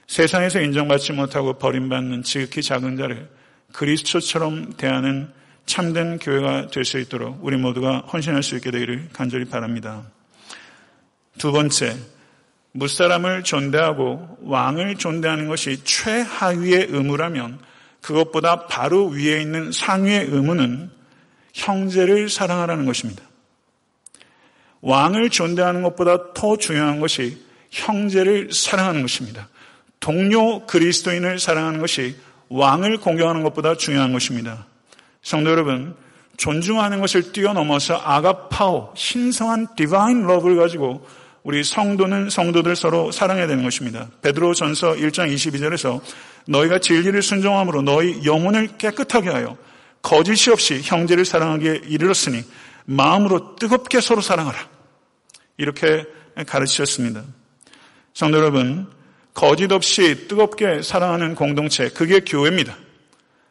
세상에서 0.06 0.62
인정받지 0.62 1.12
못하고 1.12 1.58
버림받는 1.58 2.22
지극히 2.22 2.62
작은 2.62 2.96
자를 2.96 3.28
그리스도처럼 3.74 4.72
대하는 4.78 5.30
참된 5.66 6.18
교회가 6.18 6.68
될 6.68 6.86
수 6.86 6.98
있도록 6.98 7.40
우리 7.42 7.58
모두가 7.58 8.04
헌신할 8.10 8.42
수 8.42 8.56
있게 8.56 8.70
되기를 8.70 9.10
간절히 9.12 9.44
바랍니다. 9.44 10.02
두 11.36 11.52
번째, 11.52 11.94
무사람을 12.72 13.42
존대하고 13.42 14.38
왕을 14.44 14.96
존대하는 14.96 15.46
것이 15.46 15.84
최하위의 15.84 16.86
의무라면 16.88 17.73
그것보다 18.04 18.66
바로 18.66 19.06
위에 19.06 19.40
있는 19.40 19.72
상위의 19.72 20.26
의무는 20.30 20.90
형제를 21.54 22.28
사랑하라는 22.28 22.84
것입니다. 22.84 23.22
왕을 24.82 25.30
존대하는 25.30 25.82
것보다 25.82 26.34
더 26.34 26.58
중요한 26.58 27.00
것이 27.00 27.38
형제를 27.70 28.50
사랑하는 28.52 29.00
것입니다. 29.00 29.48
동료 30.00 30.66
그리스도인을 30.66 31.38
사랑하는 31.38 31.80
것이 31.80 32.16
왕을 32.50 32.98
공경하는 32.98 33.42
것보다 33.42 33.74
중요한 33.74 34.12
것입니다. 34.12 34.66
성도 35.22 35.50
여러분, 35.50 35.96
존중하는 36.36 37.00
것을 37.00 37.32
뛰어넘어서 37.32 37.96
아가파오, 37.96 38.92
신성한 38.94 39.68
divine 39.76 40.26
love를 40.26 40.56
가지고 40.56 41.06
우리 41.42 41.64
성도는 41.64 42.28
성도들 42.28 42.76
서로 42.76 43.12
사랑해야 43.12 43.46
되는 43.46 43.64
것입니다. 43.64 44.08
베드로 44.20 44.52
전서 44.52 44.92
1장 44.92 45.32
22절에서 45.32 46.02
너희가 46.46 46.78
진리를 46.78 47.20
순종함으로 47.22 47.82
너희 47.82 48.24
영혼을 48.24 48.76
깨끗하게 48.78 49.30
하여 49.30 49.56
거짓이 50.02 50.52
없이 50.52 50.80
형제를 50.82 51.24
사랑하기에 51.24 51.82
이르렀으니 51.88 52.44
마음으로 52.84 53.56
뜨겁게 53.56 54.00
서로 54.00 54.20
사랑하라. 54.20 54.68
이렇게 55.56 56.04
가르치셨습니다. 56.46 57.22
성도 58.12 58.38
여러분, 58.38 58.86
거짓 59.32 59.72
없이 59.72 60.28
뜨겁게 60.28 60.82
사랑하는 60.82 61.34
공동체, 61.34 61.88
그게 61.88 62.20
교회입니다. 62.20 62.76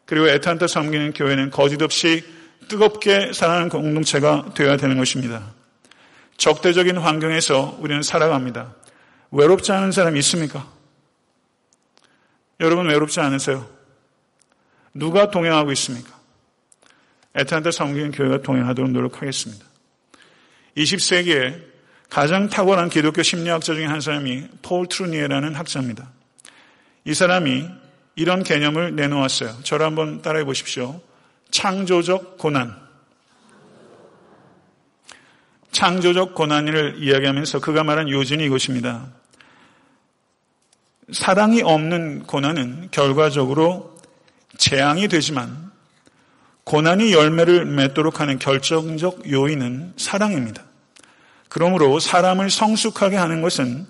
그리고 0.05 0.29
애탄타 0.29 0.67
섬기는 0.67 1.13
교회는 1.13 1.49
거짓 1.49 1.81
없이 1.81 2.23
뜨겁게 2.67 3.31
사랑하는 3.33 3.69
공동체가 3.69 4.53
되어야 4.53 4.77
되는 4.77 4.97
것입니다. 4.97 5.51
적대적인 6.37 6.97
환경에서 6.97 7.77
우리는 7.79 8.01
살아갑니다. 8.01 8.73
외롭지 9.31 9.71
않은 9.71 9.91
사람 9.91 10.15
있습니까? 10.17 10.71
여러분 12.59 12.87
외롭지 12.87 13.19
않으세요? 13.19 13.67
누가 14.93 15.31
동행하고 15.31 15.71
있습니까? 15.71 16.13
애탄타 17.35 17.71
섬기는 17.71 18.11
교회가 18.11 18.41
동행하도록 18.41 18.91
노력하겠습니다. 18.91 19.65
20세기에 20.77 21.73
가장 22.09 22.47
탁월한 22.47 22.89
기독교 22.89 23.23
심리학자 23.23 23.73
중에 23.73 23.85
한 23.85 23.99
사람이 23.99 24.47
폴 24.61 24.87
트루니에라는 24.87 25.55
학자입니다. 25.55 26.11
이 27.05 27.13
사람이 27.13 27.67
이런 28.15 28.43
개념을 28.43 28.95
내놓았어요. 28.95 29.61
저를 29.63 29.85
한번 29.85 30.21
따라해 30.21 30.45
보십시오. 30.45 31.01
창조적 31.49 32.37
고난. 32.37 32.75
창조적 35.71 36.35
고난을 36.35 36.97
이야기하면서 36.99 37.59
그가 37.61 37.83
말한 37.83 38.09
요준이 38.09 38.45
이것입니다. 38.45 39.07
사랑이 41.13 41.61
없는 41.61 42.23
고난은 42.23 42.89
결과적으로 42.91 43.97
재앙이 44.57 45.07
되지만 45.07 45.71
고난이 46.63 47.13
열매를 47.13 47.65
맺도록 47.65 48.19
하는 48.19 48.39
결정적 48.39 49.29
요인은 49.31 49.93
사랑입니다. 49.97 50.63
그러므로 51.49 51.99
사람을 51.99 52.49
성숙하게 52.49 53.15
하는 53.15 53.41
것은 53.41 53.85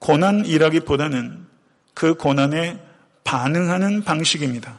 고난이라기보다는 0.00 1.46
그 1.94 2.14
고난에 2.14 2.80
반응하는 3.22 4.02
방식입니다. 4.04 4.78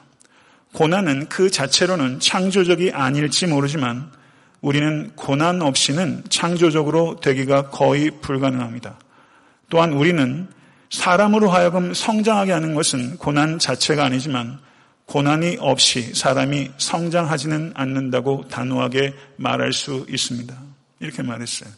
고난은 0.73 1.30
그 1.30 1.50
자체로는 1.50 2.19
창조적이 2.19 2.91
아닐지 2.91 3.47
모르지만 3.47 4.12
우리는 4.62 5.12
고난 5.15 5.62
없이는 5.62 6.23
창조적으로 6.30 7.19
되기가 7.21 7.69
거의 7.69 8.12
불가능합니다. 8.21 9.00
또한 9.69 9.93
우리는 9.93 10.50
사람으로 10.89 11.50
하여금 11.50 11.93
성장하게 11.93 12.52
하는 12.52 12.73
것은 12.73 13.17
고난 13.17 13.60
자체가 13.60 14.06
아니지만 14.06 14.60
고난이 15.06 15.58
없이 15.60 16.13
사람이 16.13 16.71
성장하지는 16.78 17.73
않는다고 17.76 18.47
단호하게 18.50 19.13
말할 19.38 19.71
수 19.73 20.06
있습니다. 20.10 20.56
이렇게 21.00 21.23
말했어요. 21.23 21.69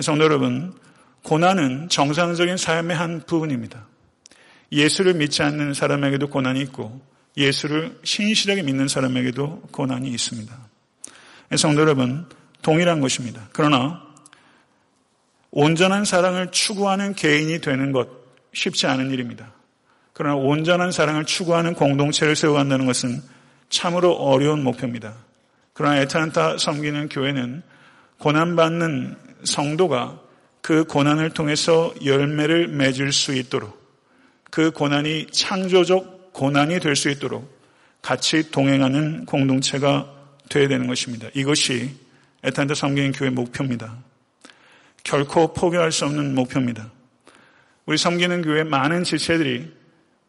성도 0.00 0.24
여러분, 0.24 0.74
고난은 1.22 1.88
정상적인 1.90 2.56
삶의 2.56 2.96
한 2.96 3.22
부분입니다. 3.26 3.86
예수를 4.72 5.14
믿지 5.14 5.42
않는 5.42 5.74
사람에게도 5.74 6.28
고난이 6.30 6.60
있고 6.62 7.02
예수를 7.36 7.98
신실하게 8.02 8.62
믿는 8.62 8.88
사람에게도 8.88 9.64
고난이 9.70 10.08
있습니다. 10.08 10.54
성도 11.56 11.82
여러분, 11.82 12.26
동일한 12.62 13.00
것입니다. 13.00 13.48
그러나 13.52 14.02
온전한 15.52 16.04
사랑을 16.04 16.50
추구하는 16.50 17.14
개인이 17.14 17.60
되는 17.60 17.92
것 17.92 18.08
쉽지 18.52 18.86
않은 18.86 19.10
일입니다. 19.10 19.52
그러나 20.12 20.34
온전한 20.36 20.92
사랑을 20.92 21.24
추구하는 21.24 21.74
공동체를 21.74 22.34
세워간다는 22.36 22.86
것은 22.86 23.22
참으로 23.68 24.12
어려운 24.12 24.62
목표입니다. 24.64 25.14
그러나 25.72 25.98
에타란타 25.98 26.58
섬기는 26.58 27.08
교회는 27.08 27.62
고난받는 28.18 29.16
성도가 29.44 30.20
그 30.60 30.84
고난을 30.84 31.30
통해서 31.30 31.92
열매를 32.04 32.68
맺을 32.68 33.12
수 33.12 33.34
있도록 33.34 33.80
그 34.50 34.70
고난이 34.70 35.26
창조적 35.32 36.32
고난이 36.32 36.80
될 36.80 36.96
수 36.96 37.10
있도록 37.10 37.60
같이 38.00 38.50
동행하는 38.50 39.26
공동체가 39.26 40.10
되어야 40.48 40.68
되는 40.68 40.86
것입니다. 40.86 41.28
이것이 41.34 41.90
에탄타 42.42 42.74
섬기는 42.74 43.12
교회 43.12 43.30
목표입니다. 43.30 43.96
결코 45.04 45.52
포기할 45.52 45.92
수 45.92 46.04
없는 46.04 46.34
목표입니다. 46.34 46.90
우리 47.86 47.98
섬기는 47.98 48.42
교회 48.42 48.62
많은 48.64 49.04
지체들이 49.04 49.72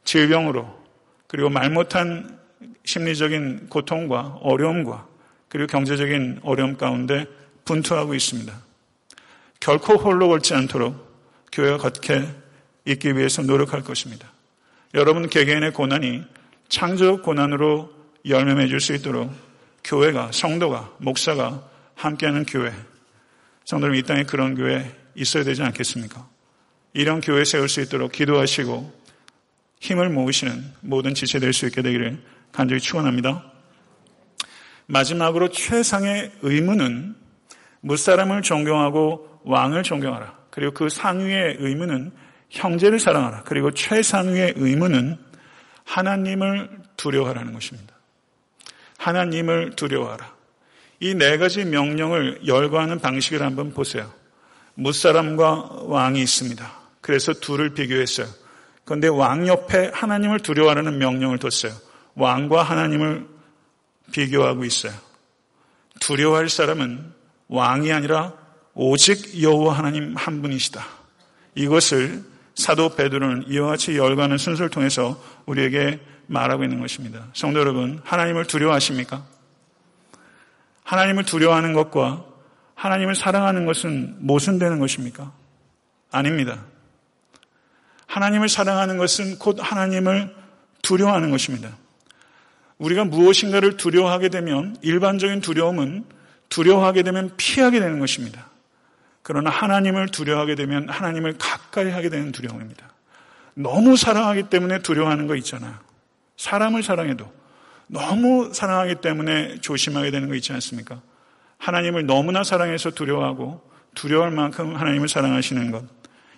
질병으로 0.03 0.83
그리고 1.27 1.49
말 1.49 1.69
못한 1.69 2.39
심리적인 2.85 3.69
고통과 3.69 4.37
어려움과 4.41 5.07
그리고 5.49 5.67
경제적인 5.67 6.41
어려움 6.43 6.77
가운데 6.77 7.25
분투하고 7.65 8.13
있습니다. 8.13 8.53
결코 9.59 9.93
홀로 9.93 10.27
걸지 10.27 10.53
않도록 10.53 11.13
교회가 11.51 11.77
걷게 11.77 12.27
있기 12.85 13.15
위해서 13.15 13.41
노력할 13.41 13.83
것입니다. 13.83 14.31
여러분 14.93 15.29
개개인의 15.29 15.71
고난이 15.73 16.23
창조적 16.67 17.23
고난으로 17.23 17.91
열매 18.27 18.55
맺을 18.55 18.79
수 18.79 18.93
있도록 18.93 19.31
교회가 19.83 20.31
성도가 20.31 20.95
목사가 20.97 21.67
함께하는 21.95 22.45
교회 22.45 22.73
성도님 23.65 23.95
이 23.95 24.03
땅에 24.03 24.23
그런 24.23 24.55
교회 24.55 24.91
있어야 25.15 25.43
되지 25.43 25.63
않겠습니까? 25.63 26.27
이런 26.93 27.21
교회 27.21 27.43
세울 27.43 27.69
수 27.69 27.81
있도록 27.81 28.11
기도하시고 28.11 29.03
힘을 29.79 30.09
모으시는 30.09 30.63
모든 30.81 31.13
지체 31.13 31.39
될 31.39 31.53
수 31.53 31.65
있게 31.67 31.81
되기를 31.81 32.21
간절히 32.51 32.79
축원합니다. 32.81 33.51
마지막으로 34.85 35.49
최상의 35.49 36.31
의무는 36.41 37.15
무사람을 37.81 38.41
존경하고 38.41 39.41
왕을 39.43 39.83
존경하라. 39.83 40.37
그리고 40.51 40.73
그 40.73 40.89
상위의 40.89 41.57
의무는 41.59 42.11
형제를 42.49 42.99
사랑하라. 42.99 43.43
그리고 43.43 43.71
최상위의 43.71 44.53
의무는 44.57 45.17
하나님을 45.83 46.69
두려워하라는 46.95 47.53
것입니다. 47.53 47.95
하나님을 48.97 49.75
두려워하라. 49.75 50.33
이 51.03 51.15
네 51.15 51.37
가지 51.37 51.65
명령을 51.65 52.47
열거하는 52.47 52.99
방식을 52.99 53.41
한번 53.41 53.73
보세요. 53.73 54.09
무사람과 54.75 55.81
왕이 55.83 56.21
있습니다. 56.21 56.71
그래서 57.01 57.33
둘을 57.33 57.73
비교했어요. 57.73 58.27
그런데 58.85 59.09
왕 59.09 59.45
옆에 59.47 59.91
하나님을 59.93 60.39
두려워하라는 60.39 60.97
명령을 60.99 61.39
뒀어요. 61.39 61.73
왕과 62.15 62.63
하나님을 62.63 63.27
비교하고 64.13 64.63
있어요. 64.63 64.93
두려워할 65.99 66.47
사람은 66.47 67.11
왕이 67.49 67.91
아니라 67.91 68.33
오직 68.73 69.41
여호와 69.41 69.77
하나님 69.77 70.15
한 70.15 70.41
분이시다. 70.41 70.85
이것을 71.55 72.23
사도 72.55 72.95
베드로는 72.95 73.45
이와 73.49 73.67
같이 73.71 73.97
열가는 73.97 74.37
순서를 74.37 74.69
통해서 74.69 75.21
우리에게 75.47 75.99
말하고 76.27 76.63
있는 76.63 76.79
것입니다. 76.79 77.27
성도 77.33 77.59
여러분, 77.59 77.99
하나님을 78.05 78.45
두려워하십니까? 78.45 79.32
하나님을 80.93 81.23
두려워하는 81.25 81.73
것과 81.73 82.23
하나님을 82.75 83.15
사랑하는 83.15 83.65
것은 83.65 84.15
모순되는 84.19 84.77
것입니까? 84.77 85.31
아닙니다. 86.11 86.65
하나님을 88.05 88.47
사랑하는 88.47 88.97
것은 88.97 89.39
곧 89.39 89.57
하나님을 89.59 90.35
두려워하는 90.83 91.31
것입니다. 91.31 91.71
우리가 92.77 93.05
무엇인가를 93.05 93.77
두려워하게 93.77 94.29
되면 94.29 94.77
일반적인 94.81 95.41
두려움은 95.41 96.05
두려워하게 96.49 97.01
되면 97.01 97.31
피하게 97.37 97.79
되는 97.79 97.97
것입니다. 97.97 98.49
그러나 99.23 99.49
하나님을 99.49 100.09
두려워하게 100.09 100.53
되면 100.53 100.89
하나님을 100.89 101.39
가까이 101.39 101.89
하게 101.89 102.09
되는 102.09 102.31
두려움입니다. 102.31 102.91
너무 103.55 103.97
사랑하기 103.97 104.43
때문에 104.43 104.83
두려워하는 104.83 105.25
거 105.25 105.35
있잖아요. 105.37 105.73
사람을 106.37 106.83
사랑해도 106.83 107.42
너무 107.93 108.49
사랑하기 108.51 108.95
때문에 108.95 109.59
조심하게 109.61 110.09
되는 110.09 110.27
거 110.27 110.33
있지 110.33 110.51
않습니까? 110.51 111.01
하나님을 111.59 112.07
너무나 112.07 112.43
사랑해서 112.43 112.89
두려워하고 112.89 113.61
두려울 113.93 114.31
만큼 114.31 114.75
하나님을 114.75 115.07
사랑하시는 115.07 115.71
것. 115.71 115.85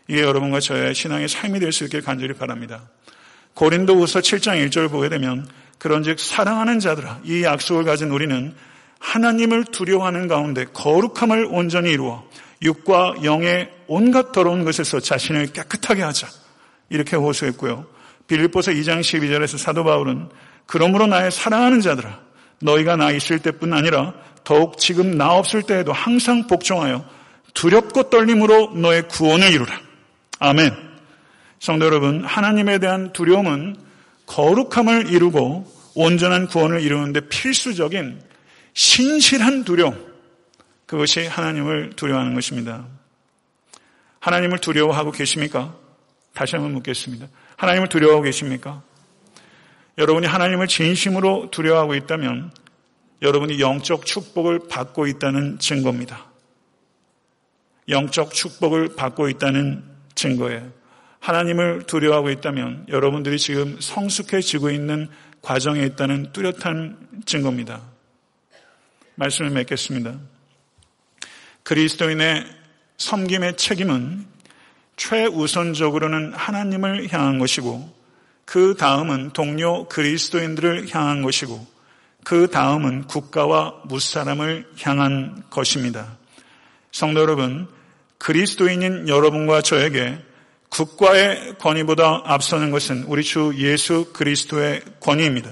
이게 0.10 0.22
여러분과 0.22 0.60
저의 0.60 0.94
신앙의 0.94 1.30
삶이 1.30 1.62
될 1.62 1.72
수 1.72 1.86
있길 1.86 2.02
간절히 2.02 2.34
바랍니다. 2.34 2.90
고린도후서 3.54 4.20
7장 4.20 4.68
1절 4.68 4.92
보게 4.92 5.08
되면 5.08 5.48
그런즉 5.80 6.20
사랑하는 6.20 6.80
자들아 6.80 7.22
이 7.24 7.44
약속을 7.44 7.86
가진 7.86 8.12
우리는 8.12 8.54
하나님을 9.00 9.64
두려워하는 9.66 10.28
가운데 10.28 10.66
거룩함을 10.66 11.48
온전히 11.50 11.92
이루어 11.92 12.28
육과 12.62 13.16
영의 13.24 13.72
온갖 13.88 14.34
더러운 14.34 14.66
것에서 14.66 15.00
자신을 15.00 15.54
깨끗하게 15.54 16.02
하자. 16.02 16.28
이렇게 16.90 17.16
호소했고요. 17.16 17.88
빌립보서 18.28 18.72
2장 18.72 19.00
12절에서 19.00 19.58
사도 19.58 19.84
바울은 19.86 20.30
그러므로 20.66 21.08
나의 21.08 21.32
사랑하는 21.32 21.82
자들아 21.82 22.20
너희가 22.60 22.96
나 22.96 23.12
있을 23.12 23.40
때뿐 23.40 23.74
아니라 23.74 24.14
더욱 24.44 24.78
지금 24.78 25.18
나 25.18 25.34
없을 25.34 25.64
때에도 25.64 25.92
항상 25.92 26.48
복종하여 26.48 27.06
두렵고 27.54 28.10
떨림으로 28.10 28.74
너의 28.76 29.08
구원을 29.08 29.52
이루라. 29.52 29.80
아멘. 30.40 30.74
성도 31.60 31.86
여러분, 31.86 32.24
하나님에 32.24 32.78
대한 32.80 33.12
두려움은 33.14 33.78
거룩함을 34.28 35.10
이루고 35.12 35.72
온전한 35.96 36.48
구원을 36.48 36.82
이루는데 36.82 37.22
필수적인 37.30 38.22
신실한 38.74 39.64
두려움, 39.64 39.96
그것이 40.86 41.26
하나님을 41.26 41.92
두려워하는 41.96 42.36
것입니다. 42.36 42.86
하나님을 44.20 44.60
두려워하고 44.60 45.12
계십니까? 45.12 45.74
다시 46.34 46.56
한번 46.56 46.74
묻겠습니다. 46.74 47.28
하나님을 47.56 47.88
두려워하고 47.88 48.24
계십니까? 48.24 48.84
여러분이 49.98 50.28
하나님을 50.28 50.68
진심으로 50.68 51.50
두려워하고 51.52 51.96
있다면 51.96 52.52
여러분이 53.22 53.60
영적 53.60 54.06
축복을 54.06 54.68
받고 54.68 55.08
있다는 55.08 55.60
증거입니다. 55.60 56.26
영적 57.88 58.34
축복을 58.34 58.96
받고 58.96 59.30
있다는 59.30 59.84
증거예요. 60.16 60.72
하나님을 61.20 61.84
두려워하고 61.88 62.30
있다면 62.30 62.88
여러분들이 62.90 63.40
지금 63.40 63.80
성숙해지고 63.80 64.70
있는 64.70 65.10
과정에 65.42 65.84
있다는 65.84 66.34
뚜렷한 66.34 67.22
증거입니다. 67.26 67.82
말씀을 69.16 69.52
맺겠습니다. 69.52 70.20
그리스도인의 71.64 72.46
섬김의 72.98 73.58
책임은 73.58 74.26
최우선적으로는 74.98 76.34
하나님을 76.34 77.12
향한 77.12 77.40
것이고 77.40 77.94
그 78.46 78.76
다음은 78.78 79.32
동료 79.32 79.88
그리스도인들을 79.88 80.94
향한 80.94 81.22
것이고 81.22 81.66
그 82.24 82.50
다음은 82.50 83.06
국가와 83.06 83.82
무사람을 83.86 84.68
향한 84.82 85.44
것입니다. 85.50 86.18
성도 86.92 87.22
여러분, 87.22 87.68
그리스도인인 88.18 89.08
여러분과 89.10 89.62
저에게 89.62 90.18
국가의 90.70 91.56
권위보다 91.60 92.24
앞서는 92.26 92.72
것은 92.72 93.04
우리 93.04 93.24
주 93.24 93.54
예수 93.58 94.12
그리스도의 94.14 94.82
권위입니다. 95.00 95.52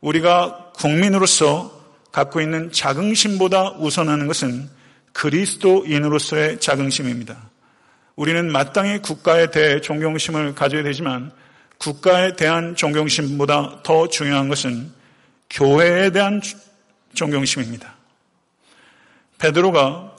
우리가 0.00 0.72
국민으로서 0.76 1.72
갖고 2.12 2.40
있는 2.40 2.70
자긍심보다 2.70 3.72
우선하는 3.78 4.26
것은 4.28 4.70
그리스도인으로서의 5.12 6.60
자긍심입니다. 6.60 7.50
우리는 8.14 8.52
마땅히 8.52 8.98
국가에 8.98 9.50
대해 9.50 9.80
존경심을 9.80 10.54
가져야 10.54 10.84
되지만 10.84 11.32
국가에 11.84 12.34
대한 12.34 12.74
존경심보다 12.76 13.82
더 13.82 14.08
중요한 14.08 14.48
것은 14.48 14.90
교회에 15.50 16.10
대한 16.12 16.40
존경심입니다. 17.12 17.94
베드로가 19.38 20.16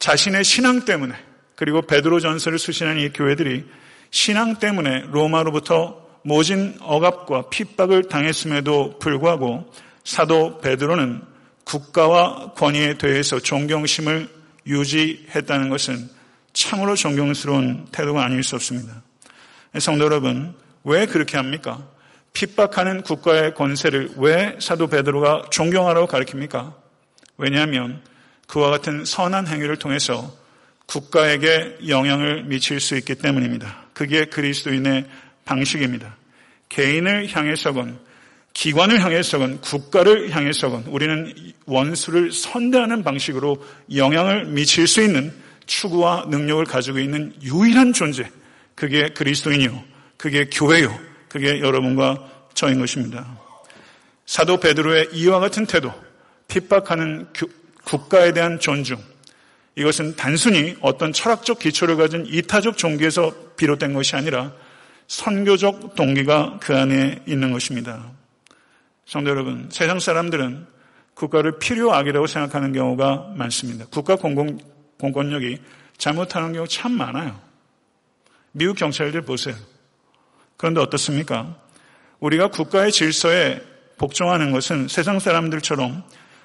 자신의 0.00 0.42
신앙 0.42 0.84
때문에 0.84 1.14
그리고 1.54 1.82
베드로 1.82 2.18
전설을 2.18 2.58
수신한 2.58 2.98
이 2.98 3.10
교회들이 3.10 3.64
신앙 4.10 4.56
때문에 4.56 5.04
로마로부터 5.12 6.04
모진 6.24 6.76
억압과 6.80 7.48
핍박을 7.48 8.08
당했음에도 8.08 8.98
불구하고 8.98 9.72
사도 10.02 10.58
베드로는 10.58 11.22
국가와 11.62 12.54
권위에 12.54 12.98
대해서 12.98 13.38
존경심을 13.38 14.28
유지했다는 14.66 15.68
것은 15.68 16.10
참으로 16.52 16.96
존경스러운 16.96 17.86
태도가 17.92 18.24
아닐 18.24 18.42
수 18.42 18.56
없습니다. 18.56 19.02
성도 19.78 20.04
여러분, 20.04 20.56
왜 20.88 21.06
그렇게 21.06 21.36
합니까? 21.36 21.86
핍박하는 22.32 23.02
국가의 23.02 23.54
권세를 23.54 24.12
왜 24.16 24.56
사도 24.60 24.86
베드로가 24.86 25.46
존경하라고 25.50 26.06
가르칩니까? 26.06 26.74
왜냐하면 27.36 28.02
그와 28.46 28.70
같은 28.70 29.04
선한 29.04 29.46
행위를 29.46 29.76
통해서 29.76 30.34
국가에게 30.86 31.78
영향을 31.86 32.44
미칠 32.44 32.80
수 32.80 32.96
있기 32.96 33.16
때문입니다. 33.16 33.86
그게 33.92 34.24
그리스도인의 34.24 35.04
방식입니다. 35.44 36.16
개인을 36.68 37.28
향해서건 37.28 37.98
기관을 38.54 39.00
향해서건 39.00 39.60
국가를 39.60 40.30
향해서건 40.30 40.84
우리는 40.88 41.34
원수를 41.66 42.32
선대하는 42.32 43.04
방식으로 43.04 43.62
영향을 43.94 44.46
미칠 44.46 44.86
수 44.88 45.02
있는 45.02 45.32
추구와 45.66 46.26
능력을 46.28 46.64
가지고 46.64 46.98
있는 46.98 47.34
유일한 47.42 47.92
존재. 47.92 48.28
그게 48.74 49.08
그리스도인이요. 49.10 49.97
그게 50.18 50.50
교회요. 50.50 50.94
그게 51.28 51.60
여러분과 51.60 52.28
저인 52.52 52.78
것입니다. 52.80 53.38
사도 54.26 54.60
베드로의 54.60 55.10
이와 55.12 55.40
같은 55.40 55.64
태도, 55.64 55.90
핍박하는 56.48 57.28
국가에 57.84 58.32
대한 58.32 58.60
존중, 58.60 58.98
이것은 59.76 60.16
단순히 60.16 60.76
어떤 60.80 61.12
철학적 61.12 61.60
기초를 61.60 61.96
가진 61.96 62.26
이타적 62.26 62.76
종교에서 62.76 63.32
비롯된 63.56 63.94
것이 63.94 64.16
아니라 64.16 64.52
선교적 65.06 65.94
동기가 65.94 66.58
그 66.60 66.76
안에 66.76 67.22
있는 67.26 67.52
것입니다. 67.52 68.10
성도 69.06 69.30
여러분, 69.30 69.68
세상 69.70 70.00
사람들은 70.00 70.66
국가를 71.14 71.58
필요악이라고 71.58 72.26
생각하는 72.26 72.72
경우가 72.72 73.34
많습니다. 73.36 73.86
국가 73.90 74.16
공공, 74.16 74.58
공권력이 74.98 75.58
잘못하는 75.96 76.52
경우 76.52 76.66
참 76.66 76.92
많아요. 76.92 77.40
미국 78.52 78.76
경찰들 78.76 79.22
보세요. 79.22 79.54
그런데 80.58 80.80
어떻습니까? 80.80 81.56
우리가 82.20 82.48
국가의 82.48 82.92
질서에 82.92 83.62
복종하는 83.96 84.50
것은 84.52 84.88
세상 84.88 85.18
사람들처럼 85.18 86.02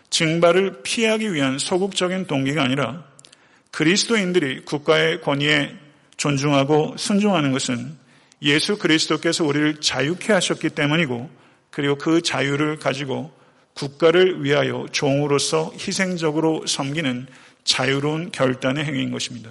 징발을 0.10 0.84
피하기 0.84 1.34
위한 1.34 1.58
소극적인 1.58 2.28
동기가 2.28 2.64
아니라 2.64 3.04
그리스도인들이 3.72 4.66
국가의 4.66 5.22
권위에 5.22 5.76
존중하고 6.16 6.96
순종하는 6.96 7.52
것은 7.52 7.98
예수 8.44 8.78
그리스도께서 8.78 9.44
우리를 9.46 9.82
자유케 9.82 10.32
하셨기 10.32 10.70
때문이고 10.70 11.30
그리고 11.72 11.98
그 11.98 12.22
자유를 12.22 12.78
가지고 12.78 13.34
국가를 13.74 14.44
위하여 14.44 14.86
종으로서 14.92 15.74
희생적으로 15.76 16.68
섬기는 16.68 17.26
자유로운 17.64 18.32
결단의 18.32 18.86
행위인 18.86 19.12
것입니다. 19.12 19.50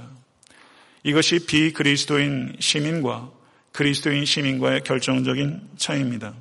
이것이 1.03 1.46
비그리스도인 1.46 2.57
시민과 2.61 3.41
그리스도인 3.72 4.24
시민과의 4.24 4.82
결정적인 4.82 5.70
차이입니다. 5.76 6.35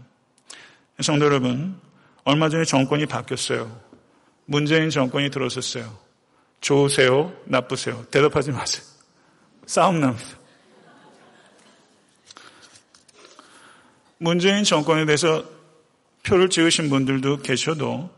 성도 0.99 1.25
여러분, 1.25 1.79
얼마 2.23 2.49
전에 2.49 2.65
정권이 2.65 3.05
바뀌었어요. 3.05 3.79
문재인 4.45 4.89
정권이 4.89 5.29
들어섰어요. 5.31 5.97
좋으세요? 6.59 7.33
나쁘세요? 7.45 8.05
대답하지 8.11 8.51
마세요. 8.51 8.85
싸움 9.65 9.99
납니다. 10.01 10.37
문재인 14.17 14.63
정권에 14.63 15.05
대해서 15.05 15.43
표를 16.23 16.49
찍으신 16.49 16.89
분들도 16.89 17.37
계셔도 17.37 18.11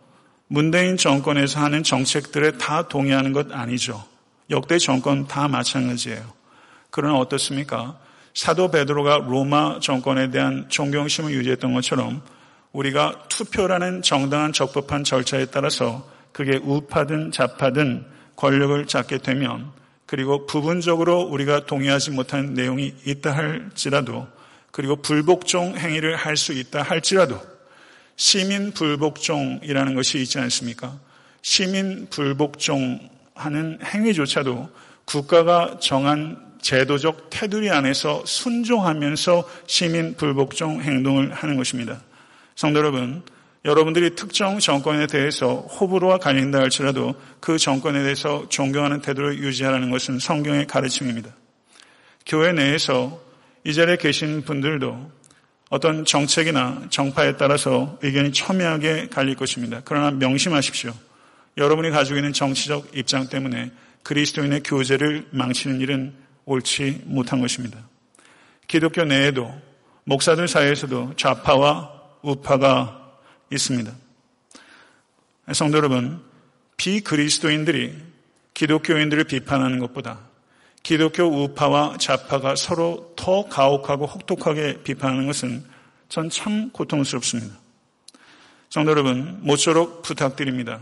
문재인 0.47 0.97
정권에서 0.97 1.61
하는 1.61 1.83
정책들에 1.83 2.57
다 2.57 2.87
동의하는 2.89 3.31
것 3.31 3.51
아니죠. 3.53 4.05
역대 4.49 4.77
정권 4.77 5.25
다 5.27 5.47
마찬가지예요. 5.47 6.33
그러나 6.89 7.17
어떻습니까? 7.17 7.97
사도 8.33 8.71
베드로가 8.71 9.19
로마 9.27 9.79
정권에 9.79 10.31
대한 10.31 10.67
존경심을 10.69 11.31
유지했던 11.31 11.73
것처럼 11.73 12.21
우리가 12.71 13.25
투표라는 13.29 14.01
정당한 14.01 14.51
적법한 14.51 15.03
절차에 15.03 15.45
따라서 15.47 16.09
그게 16.31 16.57
우파든 16.57 17.31
좌파든 17.31 18.05
권력을 18.35 18.85
잡게 18.87 19.19
되면 19.19 19.71
그리고 20.07 20.45
부분적으로 20.47 21.21
우리가 21.21 21.65
동의하지 21.65 22.11
못한 22.11 22.53
내용이 22.53 22.93
있다 23.05 23.35
할지라도 23.35 24.27
그리고 24.71 24.95
불복종 24.95 25.77
행위를 25.77 26.15
할 26.15 26.35
수 26.35 26.53
있다 26.53 26.81
할지라도 26.81 27.39
시민 28.15 28.71
불복종이라는 28.73 29.95
것이 29.95 30.19
있지 30.19 30.39
않습니까? 30.39 30.99
시민 31.43 32.07
불복종하는 32.09 33.79
행위조차도 33.83 34.69
국가가 35.05 35.77
정한 35.79 36.52
제도적 36.63 37.29
테두리 37.29 37.69
안에서 37.69 38.23
순종하면서 38.25 39.47
시민 39.67 40.15
불복종 40.15 40.81
행동을 40.81 41.31
하는 41.33 41.57
것입니다. 41.57 42.01
성도 42.55 42.79
여러분, 42.79 43.21
여러분들이 43.65 44.15
특정 44.15 44.59
정권에 44.59 45.07
대해서 45.07 45.55
호불호가 45.55 46.17
갈린다 46.17 46.59
할지라도 46.59 47.15
그 47.39 47.57
정권에 47.57 48.01
대해서 48.01 48.47
존경하는 48.49 49.01
태도를 49.01 49.39
유지하라는 49.39 49.91
것은 49.91 50.19
성경의 50.19 50.67
가르침입니다. 50.67 51.29
교회 52.25 52.53
내에서 52.53 53.21
이 53.65 53.73
자리에 53.73 53.97
계신 53.97 54.41
분들도 54.41 55.11
어떤 55.69 56.05
정책이나 56.05 56.83
정파에 56.89 57.35
따라서 57.35 57.97
의견이 58.01 58.31
첨예하게 58.31 59.07
갈릴 59.07 59.35
것입니다. 59.35 59.81
그러나 59.83 60.11
명심하십시오. 60.11 60.93
여러분이 61.57 61.89
가지고 61.89 62.17
있는 62.17 62.31
정치적 62.31 62.95
입장 62.95 63.27
때문에 63.27 63.71
그리스도인의 64.03 64.61
교제를 64.63 65.27
망치는 65.31 65.81
일은 65.81 66.22
옳지 66.45 67.03
못한 67.05 67.41
것입니다. 67.41 67.79
기독교 68.67 69.03
내에도 69.03 69.53
목사들 70.05 70.47
사이에서도 70.47 71.13
좌파와 71.15 71.91
우파가 72.21 73.17
있습니다. 73.51 73.91
성도 75.53 75.77
여러분, 75.77 76.21
비그리스도인들이 76.77 77.95
기독교인들을 78.53 79.23
비판하는 79.25 79.79
것보다 79.79 80.19
기독교 80.83 81.23
우파와 81.23 81.97
좌파가 81.97 82.55
서로 82.55 83.13
더 83.15 83.47
가혹하고 83.47 84.05
혹독하게 84.05 84.83
비판하는 84.83 85.27
것은 85.27 85.63
전 86.09 86.29
참 86.29 86.69
고통스럽습니다. 86.71 87.55
성도 88.69 88.91
여러분, 88.91 89.39
모쪼록 89.41 90.01
부탁드립니다. 90.01 90.81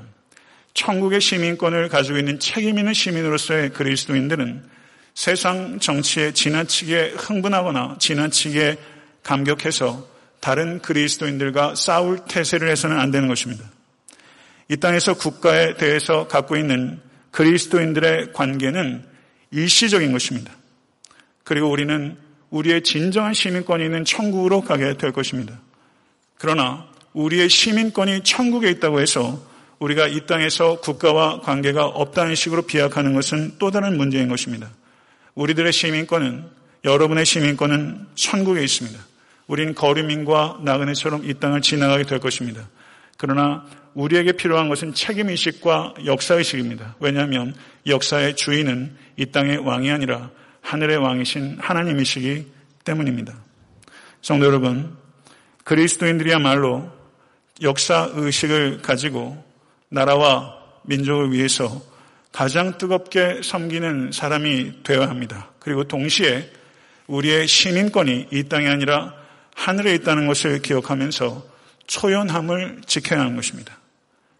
천국의 0.73 1.21
시민권을 1.21 1.89
가지고 1.89 2.17
있는 2.17 2.39
책임 2.39 2.79
있는 2.79 2.93
시민으로서의 2.93 3.71
그리스도인들은 3.71 4.63
세상 5.13 5.79
정치에 5.79 6.33
지나치게 6.33 7.13
흥분하거나 7.17 7.97
지나치게 7.99 8.77
감격해서 9.23 10.07
다른 10.39 10.81
그리스도인들과 10.81 11.75
싸울 11.75 12.19
태세를 12.27 12.69
해서는 12.69 12.99
안 12.99 13.11
되는 13.11 13.27
것입니다. 13.27 13.63
이 14.69 14.77
땅에서 14.77 15.13
국가에 15.13 15.75
대해서 15.75 16.27
갖고 16.27 16.55
있는 16.55 16.99
그리스도인들의 17.31 18.33
관계는 18.33 19.05
일시적인 19.51 20.11
것입니다. 20.11 20.51
그리고 21.43 21.69
우리는 21.69 22.17
우리의 22.49 22.83
진정한 22.83 23.33
시민권이 23.33 23.83
있는 23.83 24.05
천국으로 24.05 24.61
가게 24.61 24.97
될 24.97 25.11
것입니다. 25.11 25.59
그러나 26.37 26.87
우리의 27.13 27.49
시민권이 27.49 28.23
천국에 28.23 28.69
있다고 28.71 29.01
해서 29.01 29.45
우리가 29.79 30.07
이 30.07 30.25
땅에서 30.25 30.79
국가와 30.79 31.41
관계가 31.41 31.85
없다는 31.85 32.35
식으로 32.35 32.63
비약하는 32.63 33.13
것은 33.13 33.55
또 33.59 33.71
다른 33.71 33.97
문제인 33.97 34.27
것입니다. 34.27 34.69
우리들의 35.35 35.71
시민권은 35.71 36.45
여러분의 36.83 37.25
시민권은 37.25 38.07
천국에 38.15 38.63
있습니다. 38.63 38.99
우린 39.47 39.75
거류민과 39.75 40.59
나그네처럼 40.63 41.29
이 41.29 41.33
땅을 41.35 41.61
지나가게 41.61 42.03
될 42.03 42.19
것입니다. 42.19 42.67
그러나 43.17 43.65
우리에게 43.93 44.31
필요한 44.31 44.69
것은 44.69 44.93
책임의식과 44.93 45.95
역사의식입니다. 46.05 46.95
왜냐하면 46.99 47.53
역사의 47.85 48.35
주인은 48.35 48.95
이 49.17 49.25
땅의 49.27 49.57
왕이 49.57 49.91
아니라 49.91 50.31
하늘의 50.61 50.97
왕이신 50.97 51.57
하나님이시기 51.59 52.47
때문입니다. 52.83 53.33
성도 54.21 54.45
여러분, 54.45 54.95
그리스도인들이야말로 55.63 56.89
역사의식을 57.61 58.81
가지고 58.81 59.43
나라와 59.89 60.55
민족을 60.83 61.31
위해서 61.31 61.81
가장 62.31 62.77
뜨겁게 62.77 63.41
섬기는 63.43 64.11
사람이 64.11 64.83
되어야 64.83 65.09
합니다. 65.09 65.49
그리고 65.59 65.83
동시에 65.83 66.49
우리의 67.07 67.47
시민권이 67.47 68.27
이 68.31 68.43
땅이 68.43 68.67
아니라 68.67 69.13
하늘에 69.55 69.93
있다는 69.95 70.27
것을 70.27 70.61
기억하면서 70.61 71.45
초연함을 71.87 72.81
지켜야 72.85 73.19
하는 73.19 73.35
것입니다. 73.35 73.77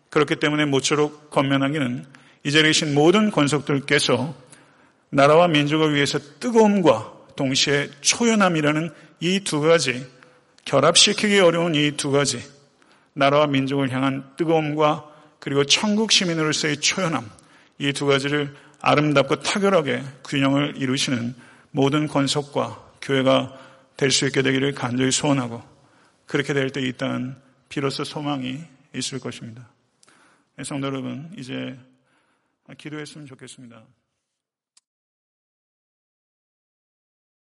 그렇기 0.09 0.37
때문에 0.37 0.65
모쪼록 0.65 1.29
건면하기는 1.31 2.05
이 2.43 2.51
자리에 2.51 2.69
계신 2.69 2.93
모든 2.93 3.29
권속들께서 3.29 4.33
나라와 5.09 5.47
민족을 5.47 5.93
위해서 5.93 6.17
뜨거움과 6.39 7.11
동시에 7.35 7.89
초연함이라는 8.01 8.89
이 9.19 9.41
두 9.43 9.59
가지 9.61 10.05
결합시키기 10.65 11.39
어려운 11.39 11.75
이 11.75 11.91
두 11.97 12.11
가지 12.11 12.41
나라와 13.13 13.47
민족을 13.47 13.91
향한 13.91 14.23
뜨거움과 14.37 15.05
그리고 15.39 15.65
천국 15.65 16.11
시민으로서의 16.11 16.77
초연함 16.77 17.29
이 17.81 17.93
두 17.93 18.05
가지를 18.05 18.55
아름답고 18.79 19.41
타결하게 19.41 20.03
균형을 20.27 20.77
이루시는 20.77 21.35
모든 21.71 22.07
권속과 22.07 22.93
교회가 23.01 23.57
될 23.97 24.11
수 24.11 24.25
있게 24.25 24.41
되기를 24.41 24.73
간절히 24.73 25.11
소원하고 25.11 25.61
그렇게 26.25 26.53
될 26.53 26.69
때 26.71 26.81
이 26.81 26.93
땅은 26.93 27.35
비로소 27.69 28.03
소망이 28.03 28.59
있을 28.95 29.19
것입니다. 29.19 29.69
성도 30.63 30.87
여러분, 30.87 31.31
이제 31.37 31.77
기도했으면 32.77 33.27
좋겠습니다. 33.27 33.83